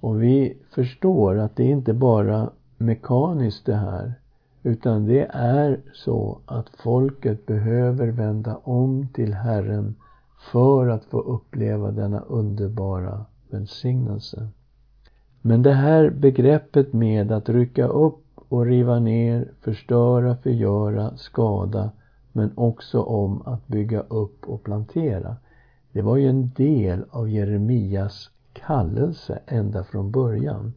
Och 0.00 0.22
vi 0.22 0.58
förstår 0.74 1.38
att 1.38 1.56
det 1.56 1.64
inte 1.64 1.94
bara 1.94 2.50
mekaniskt 2.76 3.66
det 3.66 3.76
här, 3.76 4.14
utan 4.62 5.06
det 5.06 5.30
är 5.32 5.80
så 5.92 6.38
att 6.46 6.68
folket 6.68 7.46
behöver 7.46 8.08
vända 8.08 8.56
om 8.56 9.08
till 9.12 9.34
Herren 9.34 9.94
för 10.50 10.88
att 10.88 11.04
få 11.04 11.20
uppleva 11.20 11.90
denna 11.90 12.20
underbara 12.20 13.24
välsignelse. 13.50 14.48
Men 15.42 15.62
det 15.62 15.72
här 15.72 16.10
begreppet 16.10 16.92
med 16.92 17.32
att 17.32 17.48
rycka 17.48 17.86
upp 17.86 18.24
och 18.48 18.66
riva 18.66 18.98
ner, 18.98 19.52
förstöra, 19.60 20.36
förgöra, 20.36 21.16
skada 21.16 21.90
men 22.32 22.52
också 22.54 23.02
om 23.02 23.42
att 23.42 23.66
bygga 23.66 24.00
upp 24.00 24.48
och 24.48 24.64
plantera. 24.64 25.36
Det 25.92 26.02
var 26.02 26.16
ju 26.16 26.28
en 26.28 26.50
del 26.50 27.04
av 27.10 27.30
Jeremias 27.30 28.30
kallelse 28.52 29.38
ända 29.46 29.84
från 29.84 30.10
början. 30.10 30.72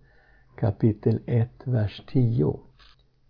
Kapitel 0.56 1.20
1, 1.26 1.50
vers 1.64 2.04
10. 2.08 2.60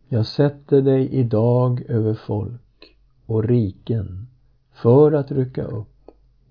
Jag 0.07 0.25
sätter 0.25 0.81
dig 0.81 1.09
idag 1.09 1.81
över 1.87 2.13
folk 2.13 2.97
och 3.25 3.43
riken 3.43 4.27
för 4.73 5.11
att 5.11 5.31
rycka 5.31 5.63
upp 5.63 5.94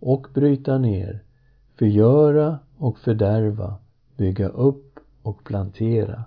och 0.00 0.26
bryta 0.34 0.78
ner, 0.78 1.22
förgöra 1.78 2.58
och 2.78 2.98
fördärva, 2.98 3.74
bygga 4.16 4.48
upp 4.48 4.98
och 5.22 5.44
plantera. 5.44 6.24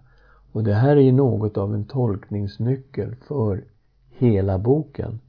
Och 0.52 0.64
det 0.64 0.74
här 0.74 0.98
är 0.98 1.12
något 1.12 1.58
av 1.58 1.74
en 1.74 1.86
tolkningsnyckel 1.86 3.16
för 3.16 3.64
hela 4.18 4.58
boken. 4.58 5.20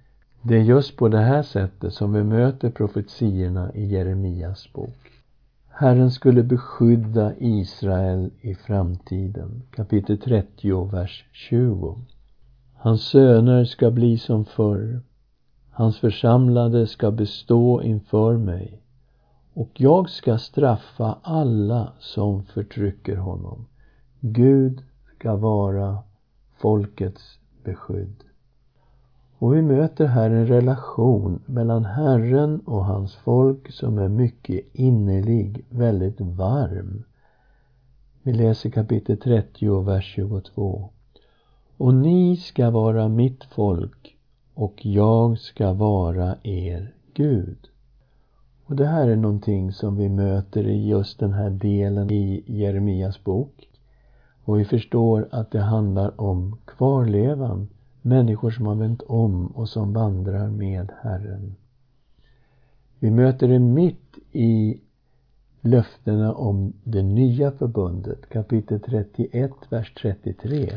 Det 0.42 0.57
är 0.57 0.62
just 0.62 0.96
på 0.96 1.09
det 1.09 1.18
här 1.18 1.42
sättet 1.42 1.94
som 1.94 2.12
vi 2.12 2.22
möter 2.22 2.70
profetiorna 2.70 3.74
i 3.74 3.87
Jeremias 3.87 4.72
bok. 4.72 5.11
Herren 5.68 6.11
skulle 6.11 6.42
beskydda 6.42 7.33
Israel 7.38 8.31
i 8.40 8.55
framtiden. 8.55 9.62
Kapitel 9.70 10.18
30, 10.18 10.85
vers 10.85 11.24
20. 11.33 11.98
Hans 12.74 13.03
söner 13.03 13.64
ska 13.64 13.90
bli 13.90 14.18
som 14.18 14.44
förr. 14.44 15.01
Hans 15.79 15.99
församlade 15.99 16.87
ska 16.87 17.11
bestå 17.11 17.83
inför 17.83 18.37
mig. 18.37 18.83
Och 19.55 19.71
jag 19.77 20.11
ska 20.11 20.38
straffa 20.38 21.19
alla 21.23 21.93
som 21.99 22.43
förtrycker 22.43 23.17
honom. 23.17 23.67
Gud 24.21 24.83
ska 25.14 25.37
vara 25.37 25.99
folkets 26.57 27.38
beskydd. 27.64 28.25
Och 29.38 29.55
vi 29.55 29.62
möter 29.62 30.07
här 30.07 30.31
en 30.31 30.47
relation 30.47 31.43
mellan 31.47 31.85
Herren 31.85 32.61
och 32.61 32.85
hans 32.85 33.14
folk 33.14 33.73
som 33.73 33.99
är 33.99 34.09
mycket 34.09 34.64
innerlig, 34.73 35.64
väldigt 35.71 36.21
varm. 36.21 37.05
Vi 38.23 38.33
läser 38.33 38.71
kapitel 38.71 39.17
30, 39.17 39.81
vers 39.81 40.14
22. 40.14 40.91
Och 41.77 41.95
ni 41.95 42.37
ska 42.37 42.71
vara 42.71 43.09
mitt 43.09 43.45
folk 43.45 44.17
och 44.59 44.87
jag 44.87 45.38
ska 45.38 45.73
vara 45.73 46.37
er 46.42 46.94
Gud. 47.14 47.59
Och 48.64 48.77
det 48.77 48.87
här 48.87 49.09
är 49.09 49.16
någonting 49.16 49.73
som 49.73 49.97
vi 49.97 50.09
möter 50.09 50.66
i 50.66 50.88
just 50.88 51.18
den 51.18 51.33
här 51.33 51.51
delen 51.51 52.11
i 52.11 52.44
Jeremias 52.47 53.25
bok. 53.25 53.68
Och 54.44 54.59
vi 54.61 54.64
förstår 54.64 55.29
att 55.31 55.51
det 55.51 55.61
handlar 55.61 56.21
om 56.21 56.59
kvarlevan 56.64 57.68
Människor 58.03 58.51
som 58.51 58.66
har 58.66 58.75
vänt 58.75 59.03
om 59.03 59.47
och 59.47 59.68
som 59.68 59.92
vandrar 59.92 60.49
med 60.51 60.92
Herren. 61.03 61.57
Vi 62.99 63.11
möter 63.11 63.49
det 63.49 63.59
mitt 63.59 64.18
i 64.33 64.81
löftena 65.61 66.35
om 66.35 66.73
det 66.85 67.03
nya 67.03 67.51
förbundet, 67.51 68.29
kapitel 68.29 68.81
31, 68.81 69.51
vers 69.68 69.94
33. 70.03 70.71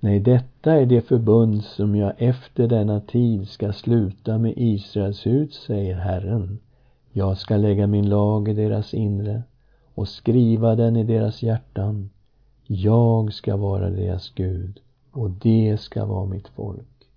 Nej, 0.00 0.20
detta 0.20 0.72
är 0.72 0.86
det 0.86 1.00
förbund 1.00 1.64
som 1.64 1.96
jag 1.96 2.12
efter 2.18 2.68
denna 2.68 3.00
tid 3.00 3.48
ska 3.48 3.72
sluta 3.72 4.38
med 4.38 4.54
Israels 4.56 5.26
hus, 5.26 5.54
säger 5.66 5.96
Herren. 5.96 6.58
Jag 7.12 7.38
ska 7.38 7.56
lägga 7.56 7.86
min 7.86 8.08
lag 8.08 8.48
i 8.48 8.52
deras 8.52 8.94
inre 8.94 9.42
och 9.94 10.08
skriva 10.08 10.74
den 10.74 10.96
i 10.96 11.04
deras 11.04 11.42
hjärtan. 11.42 12.10
Jag 12.66 13.32
ska 13.32 13.56
vara 13.56 13.90
deras 13.90 14.30
Gud 14.34 14.80
och 15.12 15.30
det 15.30 15.80
ska 15.80 16.04
vara 16.04 16.26
mitt 16.26 16.48
folk. 16.48 17.10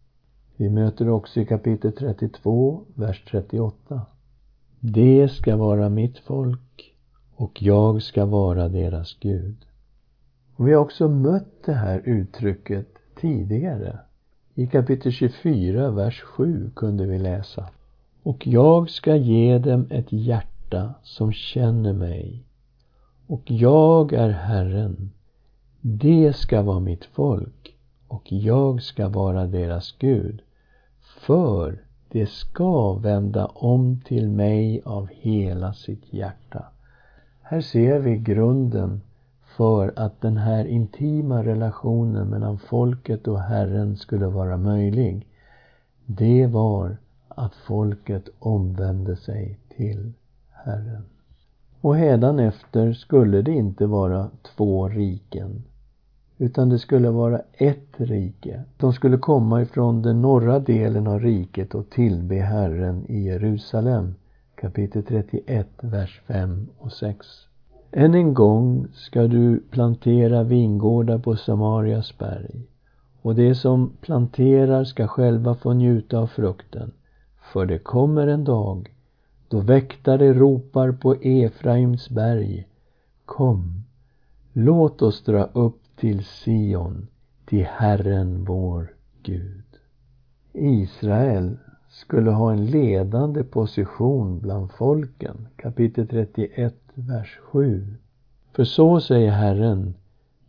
Vi 0.55 0.69
möter 0.69 1.09
också 1.09 1.39
i 1.39 1.45
kapitel 1.45 1.91
32, 1.91 2.81
vers 2.95 3.23
38. 3.31 4.01
Det 4.79 5.29
ska 5.31 5.57
vara 5.57 5.89
mitt 5.89 6.17
folk 6.17 6.93
och 7.35 7.63
jag 7.63 8.01
ska 8.01 8.25
vara 8.25 8.67
deras 8.67 9.17
Gud. 9.19 9.65
Och 10.61 10.67
vi 10.67 10.73
har 10.73 10.81
också 10.81 11.07
mött 11.07 11.63
det 11.65 11.73
här 11.73 12.01
uttrycket 12.05 12.87
tidigare. 13.21 13.99
I 14.55 14.67
kapitel 14.67 15.11
24, 15.11 15.91
vers 15.91 16.21
7 16.21 16.71
kunde 16.75 17.05
vi 17.05 17.19
läsa. 17.19 17.69
Och 18.23 18.47
jag 18.47 18.89
ska 18.89 19.15
ge 19.15 19.57
dem 19.57 19.87
ett 19.89 20.11
hjärta 20.11 20.93
som 21.03 21.31
känner 21.31 21.93
mig. 21.93 22.43
Och 23.27 23.41
jag 23.45 24.13
är 24.13 24.29
Herren. 24.29 25.11
Det 25.81 26.35
ska 26.35 26.61
vara 26.61 26.79
mitt 26.79 27.05
folk 27.05 27.75
och 28.07 28.31
jag 28.31 28.81
ska 28.81 29.09
vara 29.09 29.47
deras 29.47 29.95
Gud. 29.99 30.41
För 31.19 31.81
det 32.09 32.29
ska 32.29 32.93
vända 32.93 33.45
om 33.45 34.01
till 34.05 34.29
mig 34.29 34.81
av 34.85 35.09
hela 35.11 35.73
sitt 35.73 36.13
hjärta. 36.13 36.65
Här 37.41 37.61
ser 37.61 37.99
vi 37.99 38.17
grunden 38.17 39.01
för 39.57 39.93
att 39.95 40.21
den 40.21 40.37
här 40.37 40.65
intima 40.65 41.43
relationen 41.43 42.27
mellan 42.27 42.57
folket 42.57 43.27
och 43.27 43.39
Herren 43.39 43.97
skulle 43.97 44.27
vara 44.27 44.57
möjlig. 44.57 45.27
Det 46.05 46.47
var 46.47 46.97
att 47.27 47.55
folket 47.55 48.29
omvände 48.39 49.15
sig 49.15 49.59
till 49.77 50.13
Herren. 50.49 51.03
Och 51.81 51.97
efter 51.97 52.93
skulle 52.93 53.41
det 53.41 53.51
inte 53.51 53.85
vara 53.85 54.29
två 54.55 54.89
riken 54.89 55.63
utan 56.41 56.69
det 56.69 56.79
skulle 56.79 57.09
vara 57.09 57.41
ett 57.53 57.93
rike. 57.97 58.63
De 58.77 58.93
skulle 58.93 59.17
komma 59.17 59.61
ifrån 59.61 60.01
den 60.01 60.21
norra 60.21 60.59
delen 60.59 61.07
av 61.07 61.19
riket 61.19 61.75
och 61.75 61.89
tillbe 61.89 62.35
Herren 62.35 63.05
i 63.09 63.21
Jerusalem. 63.21 64.15
Kapitel 64.55 65.03
31, 65.03 65.67
vers 65.81 66.21
5 66.27 66.67
och 66.77 66.91
6. 66.91 67.27
Än 67.93 68.13
en 68.13 68.33
gång 68.33 68.87
ska 68.93 69.27
du 69.27 69.63
plantera 69.69 70.43
vingårdar 70.43 71.17
på 71.17 71.35
Samarias 71.35 72.17
berg 72.17 72.67
och 73.21 73.35
de 73.35 73.55
som 73.55 73.91
planterar 74.01 74.83
ska 74.83 75.07
själva 75.07 75.55
få 75.55 75.73
njuta 75.73 76.19
av 76.19 76.27
frukten. 76.27 76.91
För 77.53 77.65
det 77.65 77.79
kommer 77.79 78.27
en 78.27 78.43
dag 78.43 78.93
då 79.47 79.59
väktare 79.59 80.33
ropar 80.33 80.91
på 80.91 81.15
Efraims 81.21 82.09
berg 82.09 82.67
Kom, 83.25 83.83
låt 84.53 85.01
oss 85.01 85.23
dra 85.23 85.43
upp 85.43 85.81
till 85.95 86.23
Sion, 86.23 87.07
till 87.45 87.65
Herren 87.65 88.45
vår 88.45 88.93
Gud. 89.23 89.63
Israel 90.53 91.57
skulle 91.89 92.31
ha 92.31 92.51
en 92.51 92.65
ledande 92.65 93.43
position 93.43 94.39
bland 94.39 94.71
folken. 94.71 95.47
Kapitel 95.55 96.07
31, 96.07 96.80
vers 96.95 97.39
7. 97.51 97.85
För 98.55 98.63
så 98.63 98.99
säger 98.99 99.31
Herren, 99.31 99.93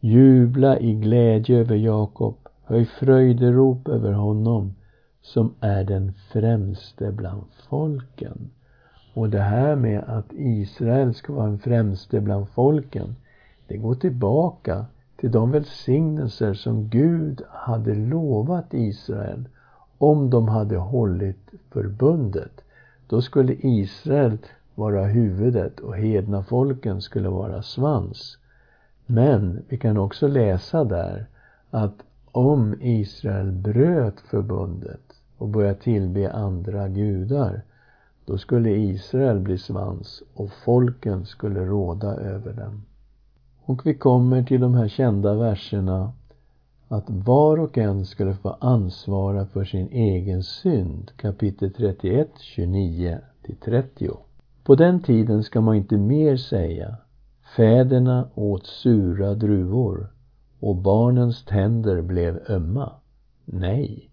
jubla 0.01 0.79
i 0.79 0.95
glädje 0.95 1.59
över 1.59 1.77
Jakob, 1.77 2.37
höj 2.65 2.85
fröjderop 2.85 3.89
över 3.89 4.13
honom 4.13 4.75
som 5.21 5.55
är 5.61 5.85
den 5.85 6.13
främste 6.33 7.13
bland 7.13 7.43
folken. 7.69 8.51
Och 9.15 9.31
det 9.31 9.41
här 9.41 9.77
med 9.77 10.05
att 10.07 10.33
Israel 10.33 11.15
ska 11.15 11.33
vara 11.33 11.47
den 11.47 11.59
främste 11.59 12.21
bland 12.21 12.49
folken, 12.49 13.17
det 13.67 13.77
går 13.77 13.95
tillbaka 13.95 14.87
till 15.17 15.31
de 15.31 15.51
välsignelser 15.51 16.55
som 16.55 16.89
Gud 16.89 17.43
hade 17.49 17.95
lovat 17.95 18.75
Israel 18.75 19.49
om 19.99 20.31
de 20.31 20.49
hade 20.49 20.77
hållit 20.77 21.51
förbundet. 21.71 22.61
Då 23.07 23.23
skulle 23.23 23.53
Israel 23.61 24.39
vara 24.75 25.05
huvudet 25.05 25.81
och 25.81 25.97
hedna 25.97 26.43
folken 26.43 27.01
skulle 27.01 27.29
vara 27.29 27.63
svans. 27.63 28.39
Men 29.07 29.63
vi 29.69 29.79
kan 29.79 29.99
också 29.99 30.29
läsa 30.29 30.85
där 30.85 31.27
att 31.71 31.95
om 32.33 32.75
Israel 32.81 33.53
bröt 33.53 34.21
förbundet 34.21 35.01
och 35.39 35.49
började 35.49 35.75
tillbe 35.81 36.33
andra 36.33 36.89
gudar 36.89 37.63
då 38.25 38.39
skulle 38.39 38.71
Israel 38.71 39.41
bli 39.41 39.59
svans 39.59 40.23
och 40.35 40.51
folken 40.65 41.27
skulle 41.27 41.65
råda 41.65 42.15
över 42.15 42.53
dem. 42.53 42.83
Och 43.65 43.87
vi 43.87 43.95
kommer 43.95 44.43
till 44.43 44.61
de 44.61 44.75
här 44.75 44.89
kända 44.89 45.35
verserna 45.35 46.13
att 46.89 47.11
var 47.11 47.59
och 47.59 47.79
en 47.79 48.07
skulle 48.07 48.35
få 48.35 48.57
ansvara 48.61 49.47
för 49.47 49.65
sin 49.65 49.89
egen 49.89 50.43
synd. 50.43 51.11
Kapitel 51.17 51.73
31, 51.73 52.29
29 52.39 53.19
30. 53.65 54.11
På 54.65 54.75
den 54.75 55.03
tiden 55.03 55.43
ska 55.43 55.61
man 55.61 55.77
inte 55.77 55.97
mer 55.97 56.37
säga 56.37 56.97
Fäderna 57.57 58.29
åt 58.35 58.67
sura 58.67 59.35
druvor 59.35 60.13
och 60.61 60.77
barnens 60.77 61.45
tänder 61.45 62.03
blev 62.03 62.41
ömma. 62.49 62.93
Nej, 63.45 64.11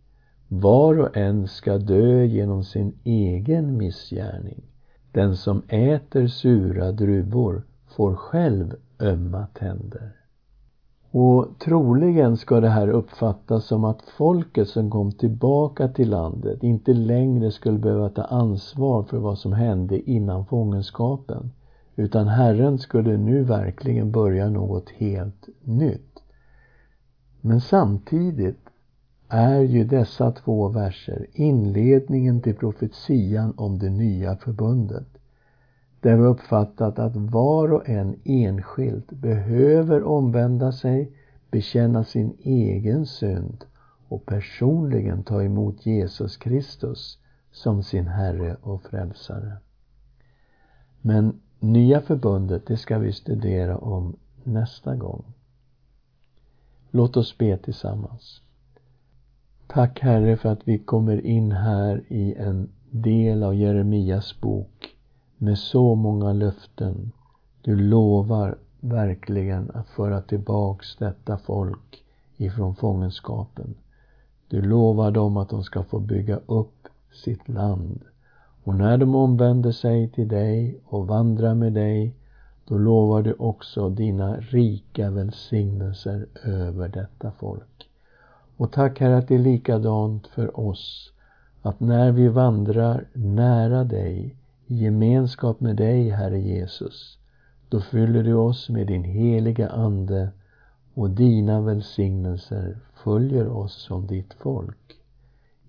var 0.47 0.99
och 0.99 1.17
en 1.17 1.47
ska 1.47 1.77
dö 1.77 2.23
genom 2.23 2.63
sin 2.63 2.99
egen 3.03 3.77
missgärning. 3.77 4.63
Den 5.11 5.35
som 5.35 5.61
äter 5.67 6.27
sura 6.27 6.91
druvor 6.91 7.63
får 7.87 8.15
själv 8.15 8.75
ömma 8.99 9.47
tänder. 9.53 10.18
Och 11.11 11.59
troligen 11.59 12.37
ska 12.37 12.59
det 12.59 12.69
här 12.69 12.87
uppfattas 12.87 13.65
som 13.65 13.83
att 13.83 14.01
folket 14.01 14.67
som 14.67 14.91
kom 14.91 15.11
tillbaka 15.11 15.87
till 15.87 16.09
landet 16.09 16.63
inte 16.63 16.93
längre 16.93 17.51
skulle 17.51 17.79
behöva 17.79 18.09
ta 18.09 18.23
ansvar 18.23 19.03
för 19.03 19.17
vad 19.17 19.37
som 19.37 19.53
hände 19.53 20.09
innan 20.09 20.45
fångenskapen. 20.45 21.51
Utan 21.95 22.27
Herren 22.27 22.77
skulle 22.77 23.17
nu 23.17 23.43
verkligen 23.43 24.11
börja 24.11 24.49
något 24.49 24.89
helt 24.89 25.49
nytt. 25.63 26.19
Men 27.41 27.61
samtidigt 27.61 28.69
är 29.27 29.59
ju 29.59 29.83
dessa 29.83 30.31
två 30.31 30.67
verser 30.67 31.25
inledningen 31.33 32.41
till 32.41 32.55
profetian 32.55 33.53
om 33.57 33.79
det 33.79 33.89
nya 33.89 34.35
förbundet. 34.35 35.18
Där 36.01 36.17
vi 36.17 36.23
uppfattat 36.23 36.99
att 36.99 37.15
var 37.15 37.73
och 37.73 37.89
en 37.89 38.19
enskilt 38.23 39.11
behöver 39.11 40.03
omvända 40.03 40.71
sig, 40.71 41.11
bekänna 41.51 42.03
sin 42.03 42.37
egen 42.39 43.05
synd 43.05 43.65
och 44.07 44.25
personligen 44.25 45.23
ta 45.23 45.43
emot 45.43 45.85
Jesus 45.85 46.37
Kristus 46.37 47.17
som 47.51 47.83
sin 47.83 48.07
Herre 48.07 48.57
och 48.61 48.83
Frälsare. 48.83 49.57
Men 51.01 51.41
Nya 51.59 52.01
förbundet, 52.01 52.67
det 52.67 52.77
ska 52.77 52.99
vi 52.99 53.13
studera 53.13 53.77
om 53.77 54.15
nästa 54.43 54.95
gång. 54.95 55.23
Låt 56.91 57.17
oss 57.17 57.37
be 57.37 57.57
tillsammans. 57.57 58.41
Tack 59.67 59.99
Herre 59.99 60.37
för 60.37 60.49
att 60.49 60.67
vi 60.67 60.79
kommer 60.79 61.25
in 61.25 61.51
här 61.51 62.03
i 62.07 62.33
en 62.33 62.69
del 62.89 63.43
av 63.43 63.55
Jeremias 63.55 64.41
bok 64.41 64.98
med 65.41 65.57
så 65.57 65.95
många 65.95 66.33
löften. 66.33 67.11
Du 67.61 67.75
lovar 67.75 68.57
verkligen 68.79 69.71
att 69.73 69.89
föra 69.89 70.21
tillbaks 70.21 70.95
detta 70.95 71.37
folk 71.37 72.03
ifrån 72.37 72.75
fångenskapen. 72.75 73.75
Du 74.47 74.61
lovar 74.61 75.11
dem 75.11 75.37
att 75.37 75.49
de 75.49 75.63
ska 75.63 75.83
få 75.83 75.99
bygga 75.99 76.39
upp 76.45 76.87
sitt 77.11 77.49
land. 77.49 78.01
Och 78.63 78.75
när 78.75 78.97
de 78.97 79.15
omvänder 79.15 79.71
sig 79.71 80.09
till 80.09 80.27
dig 80.27 80.79
och 80.85 81.07
vandrar 81.07 81.53
med 81.53 81.73
dig, 81.73 82.15
då 82.65 82.77
lovar 82.77 83.21
du 83.21 83.33
också 83.33 83.89
dina 83.89 84.37
rika 84.37 85.11
välsignelser 85.11 86.27
över 86.43 86.87
detta 86.87 87.31
folk. 87.31 87.89
Och 88.57 88.71
tack 88.71 88.99
Herre 88.99 89.17
att 89.17 89.27
det 89.27 89.35
är 89.35 89.39
likadant 89.39 90.27
för 90.27 90.59
oss, 90.59 91.13
att 91.61 91.79
när 91.79 92.11
vi 92.11 92.27
vandrar 92.27 93.07
nära 93.13 93.83
dig, 93.83 94.35
i 94.69 94.75
gemenskap 94.75 95.59
med 95.59 95.75
dig, 95.75 96.09
Herre 96.09 96.39
Jesus, 96.39 97.19
då 97.69 97.81
fyller 97.81 98.23
du 98.23 98.33
oss 98.33 98.69
med 98.69 98.87
din 98.87 99.03
heliga 99.03 99.69
Ande 99.69 100.31
och 100.93 101.09
dina 101.09 101.61
välsignelser 101.61 102.77
följer 103.03 103.47
oss 103.47 103.73
som 103.73 104.07
ditt 104.07 104.33
folk. 104.33 105.01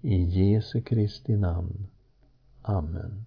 I 0.00 0.16
Jesu 0.16 0.80
Kristi 0.80 1.36
namn. 1.36 1.86
Amen. 2.62 3.26